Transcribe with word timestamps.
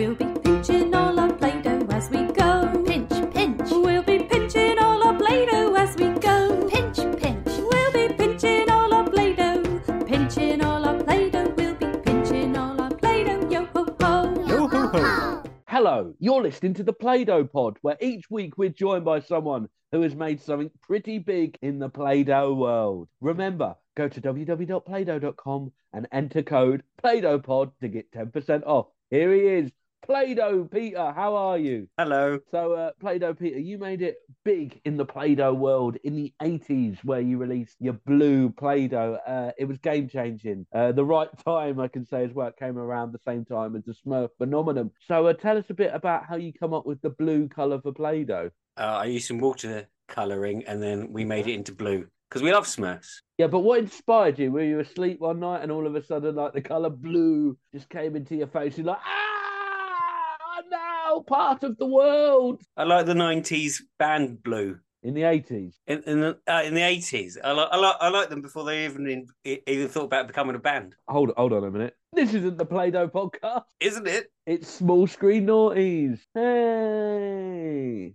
We'll 0.00 0.14
be 0.14 0.24
pinching 0.40 0.94
all 0.94 1.20
our 1.20 1.30
Play-Doh 1.30 1.86
as 1.90 2.08
we 2.08 2.22
go. 2.32 2.82
Pinch, 2.86 3.10
pinch, 3.34 3.70
We'll 3.70 4.02
be 4.02 4.20
pinching 4.20 4.78
all 4.78 5.06
our 5.06 5.14
Play-Doh 5.14 5.74
as 5.74 5.94
we 5.98 6.08
go. 6.18 6.66
pinch, 6.68 6.96
pinch. 7.20 7.46
We'll 7.46 7.92
be 7.92 8.14
pinching 8.14 8.70
all 8.70 8.94
our 8.94 9.04
Play-Doh. 9.10 9.62
Pinching 10.06 10.64
all 10.64 10.86
our 10.86 11.04
Play-Doh. 11.04 11.52
We'll 11.54 11.74
be 11.74 11.98
pinching 12.02 12.56
all 12.56 12.80
our 12.80 12.88
Play-Doh. 12.94 13.50
Yo 13.50 13.66
ho 13.66 13.94
ho. 14.00 14.46
yo 14.46 14.68
ho 14.68 14.88
ho. 14.88 15.42
Hello, 15.66 16.14
you're 16.18 16.40
listening 16.40 16.72
to 16.74 16.82
the 16.82 16.94
Play 16.94 17.24
Doh 17.24 17.44
Pod, 17.44 17.76
where 17.82 17.98
each 18.00 18.30
week 18.30 18.56
we're 18.56 18.70
joined 18.70 19.04
by 19.04 19.20
someone 19.20 19.68
who 19.92 20.00
has 20.00 20.14
made 20.14 20.40
something 20.40 20.70
pretty 20.80 21.18
big 21.18 21.58
in 21.60 21.78
the 21.78 21.90
Play 21.90 22.24
Doh 22.24 22.54
world. 22.54 23.10
Remember, 23.20 23.76
go 23.98 24.08
to 24.08 24.18
www.playdoh.com 24.18 25.72
and 25.92 26.08
enter 26.10 26.42
code 26.42 26.84
PlayDohPod 27.04 27.72
to 27.82 27.88
get 27.88 28.10
10% 28.12 28.62
off. 28.64 28.86
Here 29.10 29.34
he 29.34 29.40
is, 29.40 29.72
Play 30.10 30.34
Doh 30.34 30.64
Peter. 30.64 31.12
How 31.12 31.36
are 31.36 31.56
you? 31.56 31.86
Hello. 31.96 32.40
So, 32.50 32.72
uh, 32.72 32.90
Play 32.98 33.20
Doh 33.20 33.32
Peter, 33.32 33.60
you 33.60 33.78
made 33.78 34.02
it 34.02 34.16
big 34.44 34.80
in 34.84 34.96
the 34.96 35.04
Play 35.04 35.36
Doh 35.36 35.54
world 35.54 35.98
in 36.02 36.16
the 36.16 36.34
80s, 36.42 36.98
where 37.04 37.20
you 37.20 37.38
released 37.38 37.76
your 37.78 37.92
blue 37.92 38.50
Play 38.50 38.88
Doh. 38.88 39.18
Uh, 39.24 39.52
it 39.56 39.66
was 39.66 39.78
game 39.78 40.08
changing. 40.08 40.66
Uh, 40.74 40.90
the 40.90 41.04
right 41.04 41.28
time, 41.46 41.78
I 41.78 41.86
can 41.86 42.04
say, 42.04 42.24
as 42.24 42.32
well. 42.32 42.48
It 42.48 42.56
came 42.56 42.76
around 42.76 43.12
the 43.12 43.20
same 43.24 43.44
time 43.44 43.76
as 43.76 43.84
the 43.84 43.94
Smurf 44.04 44.30
phenomenon. 44.36 44.90
So, 45.06 45.28
uh, 45.28 45.32
tell 45.32 45.56
us 45.56 45.66
a 45.70 45.74
bit 45.74 45.92
about 45.94 46.24
how 46.28 46.34
you 46.34 46.52
come 46.52 46.74
up 46.74 46.86
with 46.86 47.00
the 47.02 47.10
blue 47.10 47.46
color 47.46 47.80
for 47.80 47.92
Play 47.92 48.24
Doh. 48.24 48.50
Uh, 48.76 48.80
I 48.80 49.04
used 49.04 49.28
some 49.28 49.38
water 49.38 49.86
colouring 50.08 50.64
and 50.66 50.82
then 50.82 51.12
we 51.12 51.24
made 51.24 51.46
it 51.46 51.54
into 51.54 51.72
blue 51.72 52.08
because 52.28 52.42
we 52.42 52.52
love 52.52 52.66
Smurfs. 52.66 53.20
Yeah, 53.38 53.46
but 53.46 53.60
what 53.60 53.78
inspired 53.78 54.40
you? 54.40 54.50
Were 54.50 54.64
you 54.64 54.80
asleep 54.80 55.20
one 55.20 55.38
night 55.38 55.62
and 55.62 55.70
all 55.70 55.86
of 55.86 55.94
a 55.94 56.04
sudden, 56.04 56.34
like 56.34 56.52
the 56.52 56.62
color 56.62 56.90
blue 56.90 57.56
just 57.72 57.88
came 57.88 58.16
into 58.16 58.34
your 58.34 58.48
face? 58.48 58.76
You're 58.76 58.86
like, 58.86 58.98
ah, 59.04 59.39
I'm 61.10 61.16
now 61.16 61.22
part 61.22 61.64
of 61.64 61.76
the 61.76 61.86
world. 61.86 62.62
I 62.76 62.84
like 62.84 63.06
the 63.06 63.14
90s 63.14 63.82
band 63.98 64.42
blue. 64.42 64.78
In 65.02 65.14
the 65.14 65.22
80s. 65.22 65.74
In, 65.86 66.02
in 66.06 66.20
the 66.20 66.38
uh, 66.46 66.62
in 66.62 66.74
the 66.74 66.82
80s, 66.82 67.38
I 67.42 67.52
like 67.52 67.68
I 67.72 67.76
like 67.78 67.96
I 68.00 68.08
like 68.10 68.28
them 68.28 68.42
before 68.42 68.64
they 68.64 68.84
even 68.84 69.08
in, 69.08 69.28
even 69.66 69.88
thought 69.88 70.04
about 70.04 70.26
becoming 70.26 70.54
a 70.54 70.58
band, 70.58 70.94
Hold, 71.08 71.32
hold 71.38 71.54
on 71.54 71.64
a 71.64 71.70
minute. 71.70 71.96
This 72.12 72.34
isn't 72.34 72.58
the 72.58 72.66
Play 72.66 72.90
Doh 72.90 73.08
podcast. 73.08 73.64
isn't 73.80 74.06
it? 74.06 74.30
It's 74.46 74.68
small 74.68 75.06
screen 75.06 75.46
naughties. 75.46 76.20
Hey. 76.34 78.14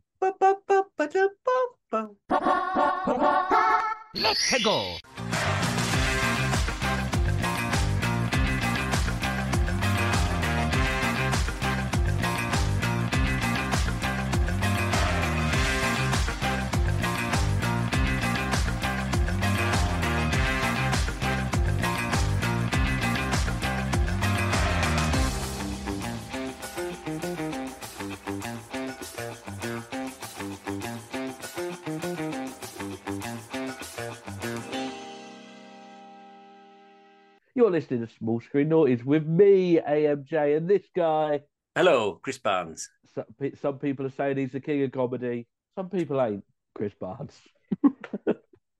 Let's 4.13 4.63
go. 4.63 4.97
You're 37.65 37.71
listening 37.71 38.05
to 38.05 38.13
Small 38.19 38.39
Screen 38.41 38.69
Naughties 38.69 39.03
with 39.03 39.25
me, 39.25 39.79
AMJ, 39.79 40.55
and 40.55 40.69
this 40.69 40.83
guy. 40.95 41.41
Hello, 41.73 42.19
Chris 42.21 42.37
Barnes. 42.37 42.87
Some, 43.15 43.23
some 43.59 43.79
people 43.79 44.05
are 44.05 44.11
saying 44.11 44.37
he's 44.37 44.51
the 44.51 44.59
king 44.59 44.83
of 44.83 44.91
comedy. 44.91 45.47
Some 45.75 45.89
people 45.89 46.21
ain't. 46.21 46.43
Chris 46.75 46.93
Barnes. 46.99 47.35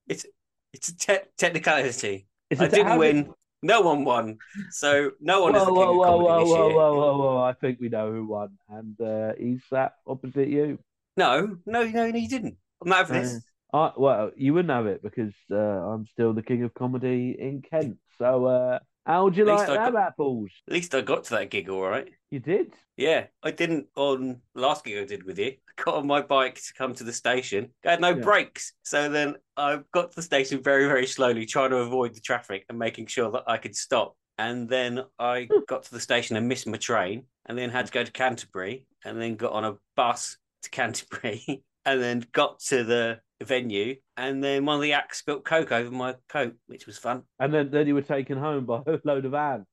It's 0.07 0.27
it's 0.71 0.89
a 0.89 0.95
te- 0.97 1.27
technicality. 1.35 2.27
Is 2.51 2.61
I 2.61 2.65
it- 2.65 2.71
didn't 2.73 2.99
win. 2.99 3.23
did- 3.23 3.33
No 3.63 3.81
one 3.81 4.05
won, 4.05 4.37
so 4.69 5.09
no 5.19 5.41
one 5.41 5.55
is 5.55 5.63
Whoa, 5.63 5.65
the 5.65 5.71
king 5.71 5.97
whoa, 5.97 6.01
of 6.03 6.05
comedy 6.05 6.27
whoa, 6.27 6.39
this 6.41 6.49
whoa, 6.53 6.67
year. 6.67 6.75
whoa, 6.77 6.93
whoa, 6.93 7.17
whoa! 7.17 7.43
I 7.43 7.53
think 7.53 7.79
we 7.81 7.89
know 7.89 8.11
who 8.11 8.27
won, 8.27 8.49
and 8.69 9.01
uh, 9.01 9.33
he's 9.39 9.63
sat 9.67 9.93
opposite 10.05 10.47
you. 10.49 10.77
No, 11.17 11.57
no, 11.65 11.83
no, 11.85 12.05
no, 12.11 12.17
you 12.17 12.29
didn't. 12.29 12.55
I'm 12.83 12.89
not 12.89 13.07
having 13.07 13.23
this. 13.23 13.41
I, 13.73 13.91
well, 13.97 14.31
you 14.35 14.53
wouldn't 14.53 14.71
have 14.73 14.85
it 14.87 15.01
because 15.03 15.33
uh, 15.51 15.55
I'm 15.55 16.05
still 16.07 16.33
the 16.33 16.43
king 16.43 16.63
of 16.63 16.73
comedy 16.73 17.35
in 17.37 17.61
Kent. 17.61 17.97
So, 18.17 18.45
uh, 18.45 18.79
how 19.05 19.25
would 19.25 19.35
you 19.37 19.45
like 19.45 19.69
I 19.69 19.75
them 19.83 19.93
got- 19.93 20.01
apples? 20.07 20.49
At 20.67 20.73
least 20.73 20.95
I 20.95 21.01
got 21.01 21.25
to 21.25 21.29
that 21.31 21.49
gig 21.49 21.69
all 21.69 21.81
right. 21.83 22.07
You 22.31 22.39
did. 22.39 22.73
Yeah, 22.97 23.25
I 23.43 23.51
didn't 23.51 23.87
on 23.95 24.41
last 24.55 24.85
gig 24.85 24.97
I 24.97 25.05
did 25.05 25.23
with 25.23 25.37
you. 25.37 25.53
I 25.77 25.83
got 25.83 25.95
on 25.95 26.07
my 26.07 26.21
bike 26.21 26.55
to 26.55 26.73
come 26.77 26.95
to 26.95 27.03
the 27.03 27.11
station. 27.13 27.69
I 27.85 27.91
had 27.91 28.01
no 28.01 28.09
Yeah. 28.15 28.23
brakes. 28.23 28.73
So 28.83 29.09
then 29.09 29.35
I 29.57 29.81
got 29.93 30.11
to 30.11 30.15
the 30.15 30.21
station 30.21 30.63
very, 30.63 30.87
very 30.87 31.05
slowly, 31.05 31.45
trying 31.45 31.71
to 31.71 31.77
avoid 31.77 32.15
the 32.15 32.21
traffic 32.21 32.65
and 32.69 32.79
making 32.79 33.07
sure 33.07 33.29
that 33.31 33.43
I 33.47 33.57
could 33.57 33.75
stop. 33.75 34.15
And 34.37 34.67
then 34.69 35.01
I 35.19 35.49
got 35.67 35.83
to 35.83 35.91
the 35.91 35.99
station 35.99 36.35
and 36.35 36.47
missed 36.47 36.67
my 36.67 36.77
train, 36.77 37.23
and 37.45 37.57
then 37.57 37.69
had 37.69 37.85
to 37.87 37.91
go 37.91 38.03
to 38.03 38.11
Canterbury, 38.11 38.85
and 39.03 39.21
then 39.21 39.35
got 39.35 39.51
on 39.53 39.65
a 39.65 39.75
bus 39.95 40.37
to 40.63 40.69
Canterbury, 40.69 41.63
and 41.85 42.01
then 42.01 42.25
got 42.31 42.59
to 42.67 42.83
the 42.83 43.19
venue. 43.43 43.95
And 44.17 44.43
then 44.43 44.65
one 44.65 44.75
of 44.77 44.81
the 44.81 44.93
acts 44.93 45.19
spilled 45.19 45.43
coke 45.45 45.71
over 45.71 45.91
my 45.91 46.15
coat, 46.29 46.55
which 46.67 46.85
was 46.85 46.97
fun. 46.97 47.23
And 47.39 47.53
then, 47.53 47.69
then 47.71 47.87
you 47.87 47.95
were 47.95 48.01
taken 48.01 48.37
home 48.37 48.65
by 48.65 48.81
a 48.87 48.99
load 49.03 49.25
of 49.25 49.33
ants. 49.33 49.69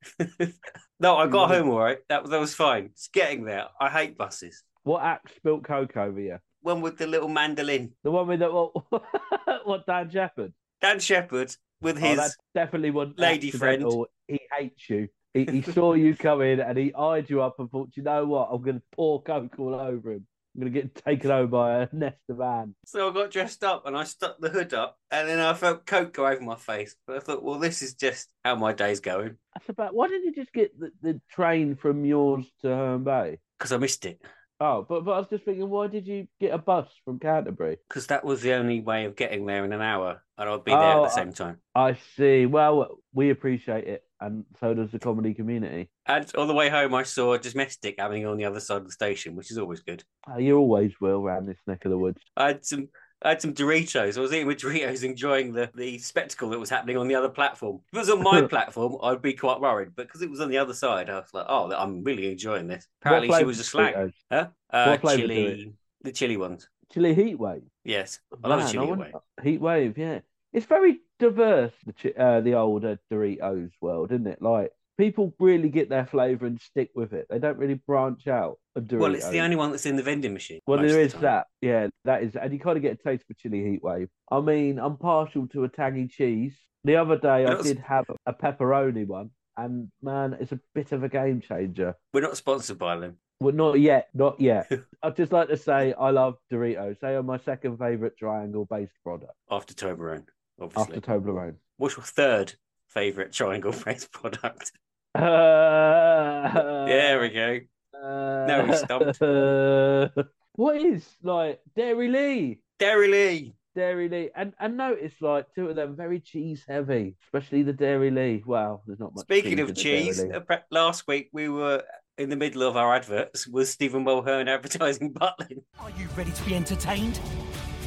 no, 1.01 1.17
I 1.17 1.27
got 1.27 1.51
home 1.51 1.71
all 1.71 1.79
right. 1.79 1.99
That, 2.09 2.29
that 2.29 2.41
was 2.41 2.55
fine. 2.55 2.87
It's 2.87 3.09
getting 3.09 3.45
there. 3.45 3.67
I 3.81 3.89
hate 3.89 4.17
buses. 4.19 4.63
What 4.83 5.03
act 5.03 5.37
spilt 5.37 5.65
coke 5.65 5.97
over 5.97 6.21
you? 6.21 6.39
One 6.63 6.81
with 6.81 6.99
the 6.99 7.07
little 7.07 7.29
mandolin. 7.29 7.93
The 8.05 8.11
one 8.11 8.27
with 8.29 8.41
the 8.41 8.51
what? 8.51 8.73
what 9.65 9.87
Dan 9.87 10.11
Shepherd? 10.11 10.53
Dan 10.81 10.99
Shepherd 11.01 11.55
with 11.81 11.97
Oh, 11.97 12.01
his 12.01 12.17
that 12.19 12.31
definily 12.55 12.91
wasn't 12.91 13.19
lady 13.19 13.51
friend. 13.51 13.83
accidental. 13.83 14.07
He 14.29 14.41
hates 14.57 14.89
you. 14.91 15.09
He, 15.35 15.45
he 15.45 15.63
saw 15.63 15.95
you 15.95 16.15
come 16.15 16.43
in 16.43 16.61
and 16.61 16.77
he 16.77 16.93
eyed 16.95 17.31
you 17.31 17.43
up 17.43 17.59
and 17.59 17.71
thought, 17.71 17.91
you 17.95 18.03
know 18.03 18.27
what? 18.27 18.49
I'm 18.53 18.63
going 18.63 18.77
to 18.77 18.83
pour 18.95 19.23
coke 19.23 19.55
all 19.59 19.75
over 19.75 20.13
him. 20.13 20.27
I'm 20.55 20.61
going 20.61 20.73
to 20.73 20.81
get 20.83 20.95
taken 21.05 21.31
over 21.31 21.47
by 21.47 21.83
a 21.83 21.89
nest 21.93 22.19
of 22.29 22.41
ants. 22.41 22.75
So 22.87 23.09
I 23.09 23.13
got 23.13 23.31
dressed 23.31 23.65
up 23.65 23.87
and 23.87 23.97
I 23.97 24.05
stuck 24.05 24.39
the 24.41 24.51
hood 24.51 24.75
up, 24.75 24.99
and 25.11 25.29
then 25.29 25.39
I 25.39 25.55
felt 25.55 25.87
coke 25.87 26.13
go 26.13 26.27
over 26.27 26.41
my 26.41 26.57
face. 26.57 26.95
But 27.07 27.17
I 27.17 27.21
thought, 27.21 27.43
well, 27.43 27.59
this 27.59 27.83
is 27.83 27.95
just 27.95 28.29
how 28.45 28.57
my 28.57 28.73
day's 28.73 29.01
going 29.01 29.37
That's 29.55 29.69
about. 29.69 29.95
Why 29.95 30.09
didn't 30.09 30.25
you 30.25 30.35
just 30.35 30.53
get 30.53 30.79
the, 30.79 30.91
the 31.03 31.21
train 31.31 31.77
from 31.77 32.05
yours 32.05 32.45
to 32.63 32.69
Herne 32.69 33.05
Bay? 33.05 33.39
because 33.59 33.73
I 33.73 33.77
missed 33.77 34.05
it. 34.07 34.21
Oh, 34.59 34.85
but 34.89 35.05
but 35.05 35.13
I 35.13 35.19
was 35.19 35.29
just 35.29 35.45
thinking, 35.45 35.69
why 35.69 35.87
did 35.89 36.07
you 36.07 36.27
get 36.41 36.53
a 36.55 36.59
bus 36.59 36.89
from 37.05 37.19
Canterbury? 37.19 37.79
Because 37.89 38.09
that 38.09 38.25
was 38.25 38.43
the 38.43 38.53
only 38.55 38.81
way 38.81 39.07
of 39.07 39.17
getting 39.17 39.47
there 39.47 39.65
in 39.65 39.73
an 39.73 39.81
hour, 39.81 40.23
and 40.39 40.49
I'd 40.49 40.65
be 40.65 40.71
there 40.73 40.81
Oh, 40.81 41.05
at 41.05 41.09
the 41.09 41.21
oh, 41.21 41.25
same 41.25 41.33
time. 41.33 41.59
I 41.75 41.97
see. 42.17 42.47
Well, 42.47 42.99
we 43.13 43.31
appreciate 43.31 43.87
it, 43.87 44.05
and 44.23 44.45
so 44.61 44.75
does 44.75 44.91
the 44.91 44.99
comedy 44.99 45.35
community. 45.35 45.91
And 46.07 46.31
on 46.37 46.49
the 46.49 46.55
way 46.55 46.69
home, 46.69 46.95
I 46.95 47.03
saw 47.03 47.35
a 47.35 47.39
Domestic 47.39 47.97
happening 47.99 48.27
on 48.27 48.37
the 48.37 48.45
other 48.45 48.61
side 48.61 48.79
of 48.79 48.87
the 48.87 48.93
station, 48.93 49.35
which 49.37 49.51
is 49.51 49.59
always 49.59 49.81
good. 49.81 50.03
Uh, 50.31 50.39
you 50.39 50.57
always 50.57 50.93
will 51.01 51.21
around 51.21 51.47
this 51.47 51.59
neck 51.67 51.85
of 51.85 51.91
the 51.91 51.99
woods. 51.99 52.21
I 52.37 52.49
had 52.49 52.65
some. 52.65 52.89
I 53.25 53.29
had 53.29 53.41
some 53.41 53.55
Doritos. 53.55 54.19
I 54.19 54.21
was 54.21 54.33
eating 54.33 54.49
with 54.49 54.59
Doritos, 54.59 55.05
enjoying 55.05 55.53
the, 55.53 55.71
the 55.77 55.97
spectacle 55.99 56.51
that 56.51 56.59
was 56.59 56.69
happening 56.69 56.97
on 56.97 57.07
the 57.07 57.15
other 57.15 57.29
platform. 57.29 57.81
If 57.93 57.97
it 57.97 58.01
was 58.01 58.11
on 58.11 58.21
my 58.21 58.43
platform, 58.49 58.97
I'd 59.01 59.23
be 59.23 59.35
quite 59.35 59.61
worried. 59.61 59.91
But 59.95 60.09
because 60.09 60.23
it 60.23 60.31
was 60.31 60.41
on 60.41 60.49
the 60.49 60.59
other 60.59 60.75
side, 60.75 61.09
I 61.09 61.21
was 61.21 61.29
like, 61.33 61.47
"Oh, 61.49 61.71
I'm 61.71 62.03
really 62.03 62.33
enjoying 62.33 62.67
this." 62.67 62.89
Apparently, 63.01 63.33
she 63.39 63.45
was 63.45 63.61
a 63.61 63.65
slag. 63.65 64.13
Huh? 64.33 64.49
Uh, 64.71 64.97
chili, 64.97 65.73
the 66.03 66.11
chili 66.11 66.37
ones. 66.37 66.69
Chili 66.93 67.15
heat 67.15 67.39
wave. 67.39 67.63
Yes, 67.85 68.19
I 68.43 68.49
love 68.49 68.59
a 68.59 68.63
Man, 68.65 68.73
chili 68.73 68.87
wonder- 68.87 69.05
away. 69.05 69.13
Heat 69.43 69.61
wave, 69.61 69.97
yeah. 69.97 70.19
It's 70.53 70.67
very 70.67 71.01
diverse, 71.19 71.73
the 71.87 72.21
uh, 72.21 72.41
the 72.41 72.55
older 72.55 72.99
Doritos 73.11 73.71
world, 73.81 74.13
isn't 74.13 74.27
it? 74.27 74.43
Like 74.43 74.71
people 74.99 75.35
really 75.41 75.69
get 75.69 75.89
their 75.89 76.07
flavour 76.07 76.47
and 76.47 76.61
stick 76.61 76.91
with 76.95 77.13
it. 77.13 77.27
They 77.31 77.39
don't 77.39 77.59
really 77.59 77.81
branch 77.87 78.27
out 78.27 78.59
of 78.77 78.85
Doritos. 78.85 78.99
Well, 79.01 79.15
it's 79.15 79.31
the 79.31 79.41
only 79.41 79.57
one 79.57 79.71
that's 79.71 79.87
in 79.87 79.97
the 79.97 80.03
vending 80.03 80.33
machine. 80.35 80.61
Well, 80.67 80.79
there 80.81 81.01
is 81.01 81.13
the 81.13 81.19
that. 81.21 81.47
Yeah, 81.61 81.89
that 82.05 82.23
is, 82.23 82.37
and 82.37 82.53
you 82.53 82.61
kind 82.61 82.77
of 82.77 82.83
get 82.83 83.01
a 83.01 83.09
taste 83.09 83.25
for 83.27 83.35
chili 83.35 83.65
heat 83.65 83.83
wave. 83.83 84.09
I 84.31 84.41
mean, 84.41 84.79
I'm 84.79 84.97
partial 84.97 85.47
to 85.49 85.65
a 85.65 85.69
tangy 85.69 86.09
cheese. 86.09 86.55
The 86.85 86.97
other 86.97 87.17
day, 87.17 87.47
I 87.47 87.63
did 87.63 87.79
have 87.79 88.05
a 88.27 88.33
pepperoni 88.33 89.07
one, 89.07 89.31
and 89.57 89.89
man, 90.03 90.37
it's 90.41 90.53
a 90.53 90.61
bit 90.75 90.93
of 90.93 91.05
a 91.05 91.09
game 91.09 91.41
changer. 91.41 91.95
We're 92.13 92.23
not 92.23 92.37
sponsored 92.37 92.79
by 92.79 92.97
them. 92.97 93.19
Well, 93.41 93.55
not 93.55 93.81
yet, 93.81 94.09
not 94.15 94.41
yet. 94.41 94.71
I'd 95.03 95.17
just 95.17 95.33
like 95.33 95.49
to 95.49 95.57
say 95.57 95.95
I 95.99 96.11
love 96.11 96.37
Doritos. 96.53 97.01
They 97.01 97.17
are 97.17 97.23
my 97.25 97.39
second 97.39 97.77
favorite 97.79 98.17
triangle-based 98.17 98.93
product 99.03 99.33
After 99.51 99.75
Toblerone, 99.75 100.27
obviously. 100.63 100.97
after 100.97 101.13
Toblerone. 101.13 101.55
What's 101.77 101.97
your 101.97 102.05
third 102.05 102.55
favorite 102.89 103.33
triangle 103.33 103.73
face 103.73 104.09
product? 104.11 104.73
Uh, 105.15 105.23
there 106.87 107.21
we 107.21 107.29
go. 107.31 107.61
Uh, 108.03 108.67
we 108.69 108.77
stumped. 108.77 109.21
what 110.55 110.77
is 110.77 111.07
like 111.23 111.61
Dairylea? 111.77 112.59
Dairy 112.79 113.09
Lee. 113.09 113.55
Dairy 113.75 114.09
Lee, 114.09 114.31
and 114.35 114.53
and 114.61 114.77
notice 114.77 115.15
like 115.21 115.47
two 115.55 115.69
of 115.69 115.77
them 115.77 115.97
very 115.97 116.21
cheese 116.21 116.65
heavy, 116.69 117.17
especially 117.25 117.63
the 117.63 117.73
Dairylea. 117.73 118.45
Wow, 118.45 118.83
there's 118.87 118.99
not 118.99 119.15
much. 119.15 119.23
Speaking 119.23 119.57
cheese 119.57 119.61
of 119.61 119.69
in 119.69 119.75
the 119.75 119.83
Dairy 119.83 120.03
cheese, 120.05 120.23
Lee. 120.23 120.31
uh, 120.33 120.57
last 120.71 121.07
week 121.07 121.31
we 121.33 121.49
were 121.49 121.83
in 122.19 122.29
the 122.29 122.37
middle 122.37 122.63
of 122.63 122.77
our 122.77 122.95
adverts 122.95 123.47
with 123.47 123.69
Stephen 123.69 124.05
Mulhern 124.05 124.49
advertising 124.49 125.13
Butlin. 125.15 125.63
Are 125.79 125.91
you 125.91 126.09
ready 126.17 126.33
to 126.33 126.43
be 126.45 126.55
entertained? 126.55 127.19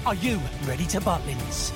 Are 0.05 0.15
you 0.15 0.39
ready 0.65 0.85
to 0.87 0.99
Butlins? 0.99 1.71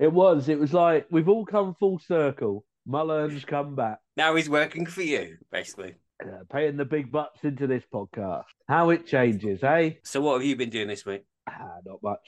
It 0.00 0.12
was. 0.12 0.48
It 0.48 0.58
was 0.58 0.72
like 0.72 1.06
we've 1.10 1.28
all 1.28 1.44
come 1.44 1.76
full 1.78 1.98
circle. 2.00 2.64
Mulhern's 2.88 3.44
come 3.44 3.76
back, 3.76 3.98
Now 4.16 4.34
he's 4.34 4.48
working 4.48 4.86
for 4.86 5.02
you, 5.02 5.36
basically. 5.52 5.94
uh, 6.24 6.44
paying 6.50 6.76
the 6.78 6.84
big 6.86 7.12
butts 7.12 7.44
into 7.44 7.66
this 7.66 7.84
podcast. 7.92 8.44
How 8.66 8.90
it 8.90 9.06
changes, 9.06 9.62
eh? 9.62 9.92
So 10.02 10.22
what 10.22 10.34
have 10.38 10.44
you 10.44 10.56
been 10.56 10.70
doing 10.70 10.88
this 10.88 11.04
week? 11.04 11.24
Ah, 11.48 11.76
not 11.84 12.02
much. 12.02 12.18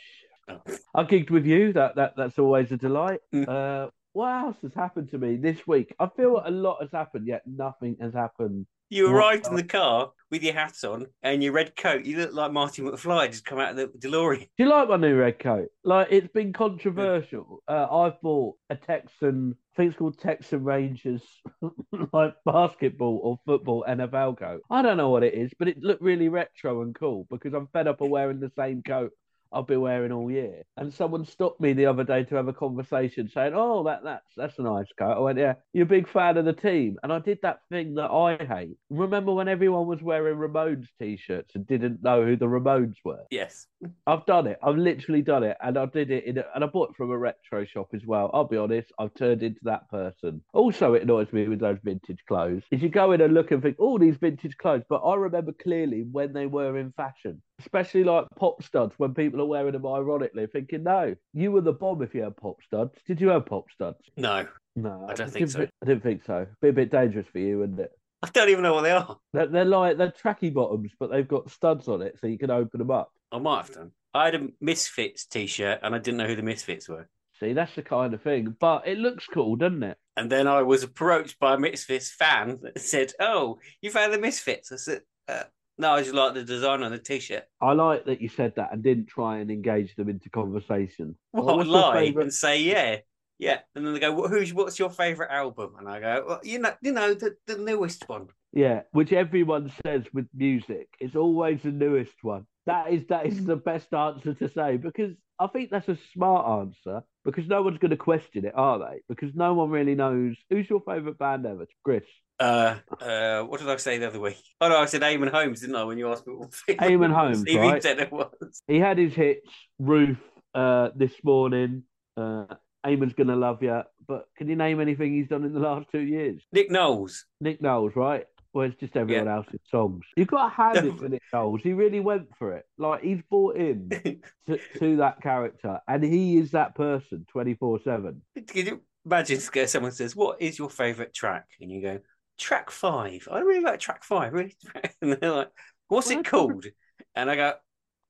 Oh. 0.49 0.61
I 0.95 1.05
gigged 1.05 1.31
with 1.31 1.47
you. 1.47 1.73
That 1.73 1.97
that 1.97 2.13
that's 2.17 2.39
always 2.39 2.71
a 2.71 2.77
delight. 2.77 3.21
Mm. 3.35 3.49
Uh, 3.49 3.91
what 4.13 4.29
else 4.29 4.57
has 4.63 4.75
happened 4.75 5.11
to 5.13 5.19
me 5.19 5.37
this 5.37 5.67
week? 5.67 5.95
I 5.99 6.09
feel 6.15 6.43
a 6.45 6.51
lot 6.51 6.83
has 6.83 6.91
happened, 6.93 7.27
yet 7.27 7.43
nothing 7.47 7.97
has 8.01 8.13
happened. 8.13 8.67
You 8.93 9.09
arrived 9.09 9.47
in 9.47 9.57
the 9.57 9.65
car 9.65 10.13
with 10.31 10.43
your 10.43 10.53
hat 10.53 10.85
on 10.85 11.07
and 11.23 11.43
your 11.43 11.55
red 11.55 11.75
coat. 11.77 12.05
You 12.05 12.19
look 12.19 12.35
like 12.35 12.53
Marty 12.53 12.83
McFly 12.83 13.31
just 13.31 13.47
come 13.47 13.59
out 13.59 13.71
of 13.71 13.77
the 13.77 13.87
DeLorean. 13.87 14.41
Do 14.41 14.65
you 14.65 14.69
like 14.69 14.87
my 14.87 14.99
new 14.99 15.17
red 15.17 15.39
coat? 15.39 15.69
Like 15.83 16.09
it's 16.11 16.31
been 16.31 16.53
controversial. 16.53 17.63
Uh, 17.67 17.87
I've 17.91 18.21
bought 18.21 18.57
a 18.69 18.77
Texan, 18.77 19.57
I 19.73 19.77
think 19.77 19.89
it's 19.93 19.99
called 19.99 20.19
Texan 20.19 20.63
Rangers, 20.63 21.23
like 22.13 22.35
basketball 22.45 23.19
or 23.23 23.39
football 23.47 23.83
NFL 23.89 24.39
coat. 24.39 24.61
I 24.69 24.83
don't 24.83 24.99
know 24.99 25.09
what 25.09 25.25
it 25.25 25.33
is, 25.33 25.51
but 25.59 25.69
it 25.69 25.79
looked 25.81 26.03
really 26.03 26.29
retro 26.29 26.83
and 26.83 26.95
cool 26.95 27.27
because 27.31 27.55
I'm 27.55 27.69
fed 27.69 27.89
up 27.89 28.03
of 28.03 28.11
wearing 28.11 28.41
the 28.41 28.53
same 28.59 28.83
coat 28.83 29.13
I've 29.53 29.67
been 29.67 29.81
wearing 29.81 30.13
all 30.13 30.31
year. 30.31 30.63
And 30.77 30.93
someone 30.93 31.25
stopped 31.25 31.61
me 31.61 31.73
the 31.73 31.87
other 31.87 32.05
day 32.05 32.25
to 32.25 32.35
have 32.37 32.49
a 32.49 32.53
conversation 32.53 33.29
saying, 33.29 33.53
"Oh, 33.55 33.83
that 33.85 34.05
that's 34.05 34.35
that's 34.37 34.59
a 34.59 34.63
nice 34.63 34.89
coat." 34.99 35.17
I 35.17 35.21
went, 35.21 35.39
"Yeah, 35.39 35.55
you're 35.73 35.85
a 35.85 35.87
big 35.87 36.09
fan 36.09 36.37
of 36.37 36.45
the 36.45 36.53
team," 36.53 36.99
and 37.03 37.13
I 37.13 37.19
did 37.19 37.39
that 37.43 37.61
thing 37.71 37.95
that 37.95 38.11
I 38.11 38.37
hate. 38.45 38.77
Remember 38.91 39.33
when 39.33 39.49
everyone 39.49 39.87
was 39.87 40.03
wearing 40.03 40.39
Ramones 40.39 40.89
t-shirts 40.99 41.55
and 41.55 41.67
didn't 41.67 42.03
know 42.03 42.25
who 42.25 42.37
the 42.37 42.47
Ramones 42.47 42.97
were? 43.05 43.25
Yes. 43.31 43.67
I've 44.07 44.27
done 44.27 44.47
it. 44.47 44.59
I've 44.63 44.77
literally 44.77 45.23
done 45.23 45.43
it, 45.43 45.57
and 45.61 45.77
I 45.77 45.87
did 45.87 46.11
it 46.11 46.25
in, 46.25 46.39
a, 46.39 46.45
and 46.55 46.65
I 46.65 46.67
bought 46.67 46.91
it 46.91 46.97
from 46.97 47.11
a 47.11 47.19
retro 47.19 47.65
shop 47.65 47.89
as 47.95 48.05
well. 48.07 48.31
I'll 48.33 48.45
be 48.45 48.57
honest, 48.57 48.93
I've 48.99 49.15
turned 49.15 49.43
into 49.43 49.61
that 49.65 49.89
person. 49.91 50.43
Also, 50.53 50.95
it 50.95 51.03
annoys 51.03 51.33
me 51.33 51.49
with 51.49 51.61
those 51.61 51.79
vintage 51.83 52.25
clothes. 52.27 52.63
Is 52.71 52.83
you 52.83 52.89
go 52.89 53.13
in 53.13 53.21
and 53.21 53.35
look 53.35 53.51
and 53.51 53.63
think, 53.63 53.77
oh, 53.79 53.99
these 53.99 54.17
vintage 54.17 54.57
clothes, 54.57 54.85
but 54.89 54.99
I 54.99 55.15
remember 55.17 55.53
clearly 55.53 56.05
when 56.11 56.33
they 56.33 56.47
were 56.47 56.79
in 56.79 56.93
fashion, 56.93 57.43
especially 57.63 58.05
like 58.05 58.27
pop 58.37 58.63
studs 58.63 58.93
when 58.99 59.15
people 59.15 59.41
are 59.41 59.47
wearing 59.47 59.73
them 59.73 59.87
ironically, 59.87 60.47
thinking, 60.47 60.83
no, 60.83 61.15
you 61.33 61.53
were 61.53 61.61
the 61.61 61.73
bomb 61.73 62.03
if 62.03 62.15
you 62.15 62.23
had 62.23 62.37
pop 62.37 62.57
studs. 62.63 62.93
Did 63.07 63.21
you 63.21 63.29
have 63.29 63.47
pop 63.47 63.71
studs? 63.71 63.99
No, 64.17 64.47
No, 64.77 65.07
I 65.09 65.15
don't 65.15 65.31
think 65.31 65.47
didn't 65.47 65.51
so. 65.51 65.69
I 65.83 65.87
didn't 65.87 66.03
think 66.03 66.25
so. 66.25 66.47
Be 66.61 66.69
a 66.69 66.73
bit 66.73 66.91
dangerous 66.91 67.27
for 67.33 67.39
you, 67.39 67.63
isn't 67.63 67.81
it? 67.81 67.93
I 68.23 68.29
don't 68.33 68.51
even 68.51 68.63
know 68.63 68.75
what 68.75 68.83
they 68.83 68.93
are. 68.93 69.19
They're, 69.33 69.47
they're 69.47 69.65
like 69.65 69.99
they're 69.99 70.13
tracky 70.13 70.53
bottoms, 70.53 70.93
but 70.99 71.11
they've 71.11 71.27
got 71.27 71.51
studs 71.51 71.89
on 71.89 72.03
it, 72.03 72.19
so 72.21 72.27
you 72.27 72.39
can 72.39 72.51
open 72.51 72.79
them 72.79 72.91
up. 72.91 73.11
I 73.33 73.39
might 73.39 73.67
have 73.67 73.75
done. 73.75 73.93
I 74.15 74.27
had 74.27 74.35
a 74.35 74.49
Misfits 74.61 75.27
t-shirt 75.27 75.81
and 75.83 75.95
I 75.95 75.99
didn't 75.99 76.19
know 76.19 76.27
who 76.27 76.37
the 76.37 76.43
Misfits 76.43 76.89
were. 76.89 77.09
See, 77.41 77.55
that's 77.55 77.75
the 77.75 77.83
kind 77.83 78.13
of 78.15 78.23
thing. 78.23 78.55
But 78.61 78.87
it 78.87 78.99
looks 78.99 79.27
cool, 79.27 79.57
doesn't 79.57 79.83
it? 79.83 79.97
And 80.17 80.31
then 80.31 80.47
I 80.47 80.63
was 80.63 80.83
approached 80.83 81.39
by 81.41 81.55
a 81.55 81.59
Misfits 81.59 82.11
fan 82.13 82.59
that 82.63 82.79
said, 82.81 83.13
"Oh, 83.19 83.59
you 83.81 83.91
found 83.91 84.13
the 84.13 84.19
Misfits?" 84.19 84.71
I 84.71 84.77
said, 84.77 85.01
uh, 85.29 85.45
"No, 85.83 85.93
I 85.93 86.03
just 86.03 86.15
like 86.15 86.35
the 86.35 86.45
design 86.45 86.83
on 86.83 86.93
the 86.93 86.99
t-shirt." 86.99 87.45
I 87.61 87.73
like 87.73 88.05
that 88.07 88.21
you 88.21 88.29
said 88.29 88.55
that 88.57 88.73
and 88.73 88.83
didn't 88.83 89.07
try 89.09 89.39
and 89.41 89.51
engage 89.51 89.95
them 89.97 90.09
into 90.09 90.31
conversation. 90.31 91.17
Well, 91.33 91.57
your 91.57 91.65
lie 91.65 92.05
favourite- 92.05 92.23
and 92.23 92.33
say, 92.33 92.63
"Yeah, 92.63 93.01
yeah," 93.39 93.59
and 93.75 93.85
then 93.85 93.93
they 93.93 94.01
go, 94.01 94.13
well, 94.15 94.29
"Who's 94.29 94.55
what's 94.55 94.79
your 94.79 94.91
favorite 94.91 95.31
album?" 95.31 95.75
And 95.79 95.89
I 95.89 96.01
go, 96.01 96.25
well, 96.27 96.41
"You 96.45 96.61
know, 96.61 96.75
you 96.81 96.93
know 96.93 97.15
the, 97.15 97.37
the 97.47 97.59
newest 97.59 98.09
one." 98.09 98.29
Yeah, 98.53 98.83
which 98.93 99.13
everyone 99.13 99.73
says 99.85 100.05
with 100.13 100.29
music. 100.35 100.89
It's 101.01 101.17
always 101.17 101.63
the 101.63 101.73
newest 101.73 102.23
one. 102.23 102.47
That 102.67 102.93
is 102.93 103.07
that 103.09 103.27
is 103.27 103.45
the 103.45 103.57
best 103.57 103.93
answer 103.93 104.35
to 104.35 104.49
say 104.49 104.77
because 104.77 105.15
I 105.39 105.49
think 105.49 105.71
that's 105.71 105.89
a 105.89 105.99
smart 106.13 106.61
answer 106.61 107.03
because 107.25 107.47
no 107.47 107.63
one's 107.63 107.79
going 107.79 107.91
to 107.91 107.97
question 107.97 108.45
it, 108.45 108.53
are 108.55 108.79
they? 108.79 109.03
Because 109.09 109.35
no 109.35 109.55
one 109.55 109.71
really 109.71 109.95
knows 109.95 110.37
who's 110.51 110.69
your 110.69 110.81
favorite 110.81 111.19
band 111.19 111.47
ever. 111.47 111.67
Chris, 111.85 112.03
Uh, 112.41 112.77
uh, 113.01 113.43
what 113.43 113.61
did 113.61 113.69
I 113.69 113.77
say 113.77 113.99
the 113.99 114.09
other 114.09 114.21
week? 114.21 114.43
Oh 114.61 114.69
no, 114.69 114.77
I 114.79 114.87
said 114.87 115.03
Eamon 115.03 115.31
Holmes, 115.31 115.61
didn't 115.61 115.77
I? 115.77 115.85
When 115.85 115.99
you 115.99 116.11
asked 116.11 116.27
me 116.27 116.35
what 116.35 116.51
Eamon 116.69 117.13
Holmes, 117.13 117.45
he 117.47 117.59
right? 117.59 117.83
said 117.83 118.01
it 118.01 118.11
was. 118.13 118.63
he 118.67 118.79
had 118.79 118.99
his 118.99 119.15
hits. 119.15 119.49
Roof 119.79 120.19
uh, 120.55 120.91
this 120.97 121.13
morning. 121.23 121.85
Uh, 122.17 122.47
Eamon's 122.85 123.15
gonna 123.15 123.37
love 123.37 123.63
you. 123.63 123.83
But 124.09 124.27
can 124.37 124.49
you 124.49 124.57
name 124.57 124.81
anything 124.81 125.13
he's 125.15 125.29
done 125.29 125.45
in 125.45 125.53
the 125.55 125.61
last 125.61 125.87
two 125.93 126.01
years? 126.01 126.43
Nick 126.53 126.71
Knowles. 126.71 127.25
Nick 127.41 127.63
Knowles, 127.63 127.93
right? 127.95 128.25
Well, 128.53 128.67
it's 128.67 128.79
just 128.79 128.97
everyone 128.97 129.27
Yeah. 129.27 129.37
else's 129.37 129.61
songs. 129.71 130.05
You've 130.17 130.29
got 130.29 130.49
to 130.51 130.55
hand 130.55 130.87
it 130.87 130.99
to 130.99 131.09
Nick 131.09 131.23
Knowles. 131.33 131.63
He 131.63 131.73
really 131.73 132.01
went 132.01 132.29
for 132.39 132.53
it. 132.53 132.67
Like 132.77 133.03
he's 133.03 133.23
bought 133.31 133.57
in 133.57 133.89
to, 134.47 134.59
to 134.79 134.97
that 134.97 135.23
character, 135.23 135.81
and 135.89 136.05
he 136.05 136.37
is 136.39 136.51
that 136.51 136.75
person 136.75 137.27
twenty 137.31 137.55
four 137.55 137.81
seven. 137.83 138.23
Can 138.47 138.67
you 138.67 138.83
imagine 139.07 139.41
someone 139.41 139.93
says, 139.93 140.15
"What 140.15 140.43
is 140.43 140.59
your 140.59 140.69
favorite 140.71 141.15
track?" 141.15 141.47
and 141.61 141.71
you 141.71 141.81
go, 141.81 142.01
"Track 142.39 142.71
five. 142.71 143.27
I 143.31 143.41
really 143.41 143.65
like 143.65 143.81
track 143.81 144.05
five. 144.05 144.33
Really?" 144.35 144.57
And 145.01 145.13
they're 145.15 145.31
like, 145.33 145.51
"What's 145.89 146.09
Well, 146.09 146.19
it 146.19 146.27
called?" 146.27 146.67
And 147.15 147.31
I 147.31 147.37
go, 147.37 147.55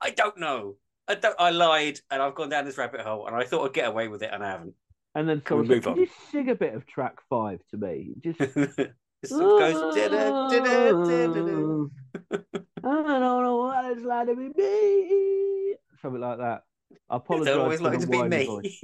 "I 0.00 0.10
don't 0.10 0.38
know. 0.38 0.76
I 1.06 1.14
don't. 1.14 1.36
I 1.38 1.50
lied, 1.50 2.00
and 2.10 2.20
I've 2.20 2.34
gone 2.34 2.48
down 2.48 2.64
this 2.64 2.78
rabbit 2.78 3.02
hole, 3.02 3.26
and 3.26 3.36
I 3.36 3.44
thought 3.44 3.64
I'd 3.66 3.74
get 3.74 3.88
away 3.88 4.08
with 4.08 4.22
it, 4.22 4.30
and 4.32 4.42
I 4.44 4.50
haven't." 4.50 4.74
And 5.14 5.28
then 5.28 5.42
someone 5.46 5.68
said, 5.68 5.84
"Can 5.84 5.96
you 5.96 6.08
sing 6.32 6.50
a 6.50 6.54
bit 6.54 6.74
of 6.74 6.86
track 6.86 7.18
five 7.30 7.60
to 7.70 7.76
me?" 7.76 8.14
Just. 8.20 8.40
It 9.30 9.30
goes. 9.30 9.94
"Da-da, 9.94 10.48
da-da, 10.48 10.92
da-da-da." 11.04 11.86
I 12.84 13.18
don't 13.18 13.20
know 13.20 13.56
what 13.56 13.84
it's 13.92 14.04
like 14.04 14.26
to 14.26 14.34
be 14.34 14.48
me. 14.56 15.76
Something 16.00 16.20
like 16.20 16.38
that. 16.38 16.62
I 17.08 17.16
apologize. 17.16 17.54
don't 17.54 17.60
always 17.62 17.80
like 17.80 18.00
to 18.00 18.06
be 18.06 18.22
me. 18.22 18.80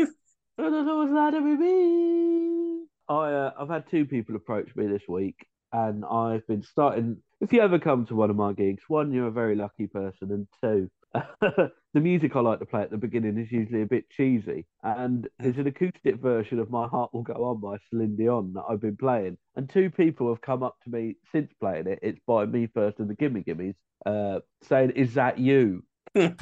I 0.59 0.63
don't 0.63 0.87
know 0.87 0.97
what 0.99 1.05
it's 1.05 1.13
like 1.13 1.35
to 1.35 1.41
be 1.41 1.57
me. 1.57 2.85
I, 3.09 3.33
uh, 3.33 3.53
I've 3.59 3.69
had 3.69 3.91
two 3.91 4.05
people 4.05 4.37
approach 4.37 4.69
me 4.77 4.87
this 4.87 5.03
week, 5.09 5.37
and 5.73 6.05
I've 6.05 6.47
been 6.47 6.63
starting. 6.63 7.19
If 7.41 7.53
you 7.53 7.61
ever 7.61 7.79
come 7.79 8.07
to 8.07 8.15
one 8.15 8.31
of 8.31 8.37
my 8.37 8.53
gigs, 8.53 8.83
one, 8.89 9.13
you're 9.13 9.29
a 9.29 9.33
very 9.33 9.57
lucky 9.57 9.87
person, 9.87 10.31
and 10.31 10.47
two, 10.63 10.91
the 11.41 11.71
music 11.95 12.37
I 12.37 12.41
like 12.41 12.59
to 12.59 12.67
play 12.67 12.83
at 12.83 12.91
the 12.91 12.97
beginning 12.97 13.39
is 13.39 13.51
usually 13.51 13.83
a 13.83 13.87
bit 13.87 14.11
cheesy. 14.11 14.67
And 14.83 15.29
there's 15.39 15.57
an 15.57 15.67
acoustic 15.67 16.17
version 16.17 16.59
of 16.59 16.71
My 16.71 16.87
Heart 16.87 17.15
Will 17.15 17.23
Go 17.23 17.45
On 17.45 17.61
by 17.61 17.79
Celine 17.89 18.17
Dion 18.17 18.53
that 18.55 18.65
I've 18.69 18.81
been 18.81 18.97
playing. 18.97 19.39
And 19.57 19.69
two 19.69 19.91
people 19.91 20.29
have 20.29 20.41
come 20.41 20.63
up 20.63 20.77
to 20.85 20.91
me 20.91 21.17
since 21.33 21.53
playing 21.61 21.87
it. 21.87 21.99
It's 22.03 22.21
by 22.27 22.47
Me 22.47 22.69
First 22.73 22.99
and 22.99 23.09
the 23.09 23.15
Gimme 23.15 23.43
Gimmes, 23.43 23.75
uh, 24.07 24.41
saying, 24.63 24.91
Is 24.91 25.15
that 25.15 25.39
you? 25.39 25.85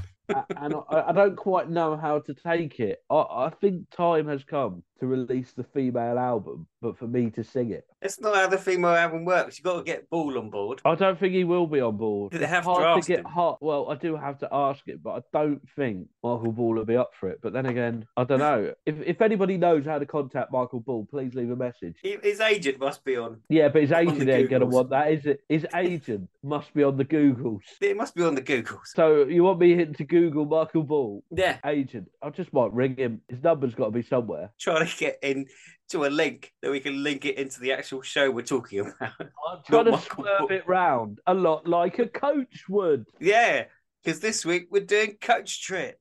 And 0.56 0.74
I, 0.90 1.04
I 1.08 1.12
don't 1.12 1.36
quite 1.36 1.70
know 1.70 1.96
how 1.96 2.18
to 2.18 2.34
take 2.34 2.80
it. 2.80 2.98
I, 3.08 3.14
I 3.14 3.52
think 3.60 3.88
time 3.90 4.26
has 4.26 4.42
come 4.42 4.82
to 5.00 5.06
release 5.06 5.52
the 5.52 5.64
female 5.64 6.18
album, 6.18 6.66
but 6.80 6.96
for 6.98 7.06
me 7.06 7.30
to 7.30 7.44
sing 7.44 7.70
it. 7.70 7.84
That's 8.00 8.20
not 8.20 8.34
how 8.36 8.46
the 8.48 8.58
female 8.58 8.90
album 8.94 9.24
works. 9.24 9.58
You've 9.58 9.64
got 9.64 9.78
to 9.78 9.82
get 9.82 10.08
Ball 10.10 10.38
on 10.38 10.50
board. 10.50 10.80
I 10.84 10.94
don't 10.94 11.18
think 11.18 11.34
he 11.34 11.44
will 11.44 11.66
be 11.66 11.80
on 11.80 11.96
board. 11.96 12.32
Do 12.32 12.38
they 12.38 12.44
It's 12.44 12.52
have 12.52 12.64
to 12.64 12.70
hard 12.70 12.98
ask 12.98 13.08
get 13.08 13.20
him? 13.20 13.24
hot. 13.24 13.58
Well, 13.60 13.90
I 13.90 13.96
do 13.96 14.16
have 14.16 14.38
to 14.40 14.48
ask 14.52 14.86
it, 14.86 15.02
but 15.02 15.10
I 15.10 15.38
don't 15.38 15.60
think 15.76 16.06
Michael 16.22 16.52
Ball 16.52 16.74
will 16.74 16.84
be 16.84 16.96
up 16.96 17.10
for 17.18 17.28
it. 17.28 17.40
But 17.42 17.52
then 17.52 17.66
again, 17.66 18.06
I 18.16 18.24
don't 18.24 18.38
know. 18.38 18.72
if 18.86 18.96
if 19.04 19.20
anybody 19.22 19.56
knows 19.56 19.84
how 19.84 19.98
to 19.98 20.06
contact 20.06 20.52
Michael 20.52 20.80
Ball, 20.80 21.06
please 21.10 21.34
leave 21.34 21.50
a 21.50 21.56
message. 21.56 21.96
His 22.02 22.40
agent 22.40 22.78
must 22.78 23.04
be 23.04 23.16
on. 23.16 23.40
Yeah, 23.48 23.68
but 23.68 23.82
his 23.82 23.92
agent 23.92 24.28
ain't 24.28 24.50
gonna 24.50 24.66
want 24.66 24.90
that, 24.90 25.10
is 25.12 25.26
it? 25.26 25.40
His 25.48 25.66
agent 25.74 26.28
must 26.42 26.72
be 26.74 26.84
on 26.84 26.96
the 26.96 27.04
Googles. 27.04 27.60
It 27.80 27.96
must 27.96 28.14
be 28.14 28.22
on 28.22 28.34
the 28.34 28.42
Googles. 28.42 28.86
So 28.94 29.24
you 29.24 29.42
want 29.42 29.58
me 29.58 29.84
to 29.84 30.04
Google 30.04 30.44
Michael 30.44 30.84
Ball 30.84 31.24
Yeah, 31.30 31.58
agent? 31.64 32.08
I 32.22 32.30
just 32.30 32.52
might 32.52 32.72
ring 32.72 32.96
him. 32.96 33.20
His 33.28 33.42
number's 33.42 33.74
got 33.74 33.86
to 33.86 33.90
be 33.90 34.02
somewhere. 34.02 34.52
trying 34.60 34.85
to 34.86 34.96
get 34.96 35.18
in 35.22 35.46
to 35.90 36.04
a 36.04 36.08
link 36.08 36.52
that 36.62 36.70
we 36.70 36.80
can 36.80 37.02
link 37.02 37.24
it 37.24 37.36
into 37.38 37.60
the 37.60 37.72
actual 37.72 38.02
show 38.02 38.30
we're 38.30 38.42
talking 38.42 38.80
about. 38.80 39.12
I'm 39.20 39.58
trying 39.66 39.84
to 39.86 39.90
Michael 39.92 40.24
swerve 40.24 40.38
Ball. 40.40 40.52
it 40.52 40.66
round 40.66 41.20
a 41.26 41.34
lot 41.34 41.66
like 41.68 41.98
a 41.98 42.06
coach 42.08 42.64
would. 42.68 43.06
yeah, 43.20 43.64
because 44.02 44.20
this 44.20 44.44
week 44.44 44.66
we're 44.70 44.84
doing 44.84 45.16
Coach 45.20 45.62
Trip. 45.62 45.98